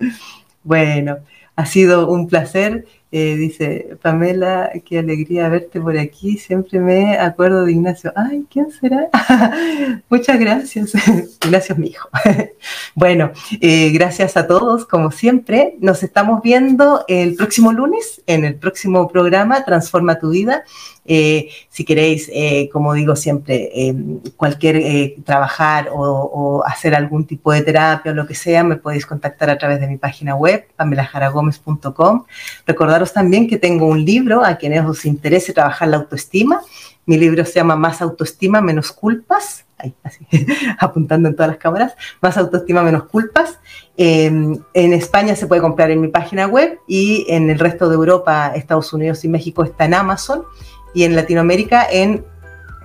bueno, 0.64 1.18
ha 1.54 1.66
sido 1.66 2.08
un 2.08 2.28
placer 2.28 2.86
eh, 3.16 3.36
dice, 3.36 3.96
Pamela, 4.02 4.72
qué 4.84 4.98
alegría 4.98 5.48
verte 5.48 5.80
por 5.80 5.96
aquí. 5.96 6.36
Siempre 6.36 6.80
me 6.80 7.16
acuerdo 7.16 7.64
de 7.64 7.70
Ignacio. 7.70 8.12
Ay, 8.16 8.44
¿quién 8.50 8.72
será? 8.72 9.08
Muchas 10.08 10.36
gracias. 10.40 10.94
Ignacio 11.44 11.74
es 11.74 11.78
mi 11.78 11.86
hijo. 11.90 12.08
bueno, 12.96 13.30
eh, 13.60 13.92
gracias 13.92 14.36
a 14.36 14.48
todos, 14.48 14.84
como 14.84 15.12
siempre. 15.12 15.76
Nos 15.78 16.02
estamos 16.02 16.42
viendo 16.42 17.04
el 17.06 17.36
próximo 17.36 17.72
lunes 17.72 18.20
en 18.26 18.44
el 18.44 18.56
próximo 18.56 19.06
programa 19.06 19.64
Transforma 19.64 20.18
tu 20.18 20.30
vida. 20.30 20.64
Eh, 21.06 21.50
si 21.68 21.84
queréis, 21.84 22.30
eh, 22.32 22.70
como 22.72 22.94
digo 22.94 23.14
siempre, 23.14 23.70
eh, 23.74 23.94
cualquier 24.36 25.22
trabajar 25.24 25.90
o, 25.92 26.62
hacer 26.66 26.94
algún 26.94 27.26
tipo 27.26 27.52
de 27.52 27.62
terapia 27.62 28.12
o 28.12 28.14
lo 28.14 28.26
que 28.26 28.34
sea, 28.34 28.64
me 28.64 28.76
podéis 28.76 29.06
contactar 29.06 29.50
a 29.50 29.58
través 29.58 29.80
de 29.80 29.86
mi 29.86 29.98
página 29.98 30.34
web, 30.34 30.66
pamelajaragomez.com. 30.76 32.24
Recordaros 32.66 33.12
también 33.12 33.48
que 33.48 33.58
tengo 33.58 33.86
un 33.86 34.04
libro 34.04 34.44
a 34.44 34.56
quienes 34.56 34.84
os 34.84 35.04
interese 35.04 35.52
trabajar 35.52 35.88
la 35.88 35.98
autoestima. 35.98 36.60
Mi 37.06 37.18
libro 37.18 37.44
se 37.44 37.54
llama 37.54 37.76
Más 37.76 38.00
autoestima, 38.00 38.60
menos 38.60 38.92
culpas. 38.92 39.66
Así, 40.02 40.26
apuntando 40.78 41.28
en 41.28 41.36
todas 41.36 41.50
las 41.50 41.58
cámaras. 41.58 41.94
Más 42.22 42.38
autoestima, 42.38 42.82
menos 42.82 43.04
culpas. 43.04 43.58
en 43.96 44.64
España 44.72 45.36
se 45.36 45.46
puede 45.46 45.60
comprar 45.60 45.90
en 45.90 46.00
mi 46.00 46.08
página 46.08 46.46
web 46.46 46.78
y 46.88 47.26
en 47.28 47.50
el 47.50 47.58
resto 47.58 47.90
de 47.90 47.96
Europa, 47.96 48.52
Estados 48.54 48.92
Unidos 48.94 49.22
y 49.24 49.28
México 49.28 49.62
está 49.62 49.84
en 49.84 49.94
Amazon 49.94 50.44
y 50.94 51.04
en 51.04 51.16
Latinoamérica 51.16 51.86
en 51.90 52.24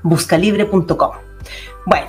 buscalibre.com. 0.03 1.11
Bueno, 1.85 2.07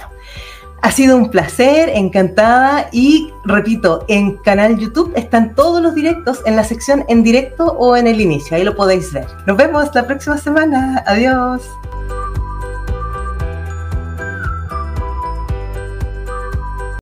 ha 0.83 0.91
sido 0.91 1.17
un 1.17 1.31
placer, 1.31 1.91
encantada 1.91 2.89
y 2.91 3.31
repito, 3.45 4.05
en 4.09 4.37
canal 4.39 4.79
YouTube 4.79 5.13
están 5.15 5.55
todos 5.55 5.83
los 5.83 5.95
directos 5.95 6.41
en 6.47 6.57
la 6.57 6.65
sección 6.65 7.05
en 7.09 7.23
directo 7.23 7.67
o 7.79 7.97
en 7.97 8.07
el 8.07 8.21
inicio, 8.21 8.57
ahí 8.57 8.65
lo 8.65 8.75
podéis 8.75 9.13
ver. 9.13 9.27
Nos 9.47 9.57
vemos 9.57 9.95
la 9.95 10.07
próxima 10.07 10.39
semana, 10.39 11.05
adiós. 11.07 11.63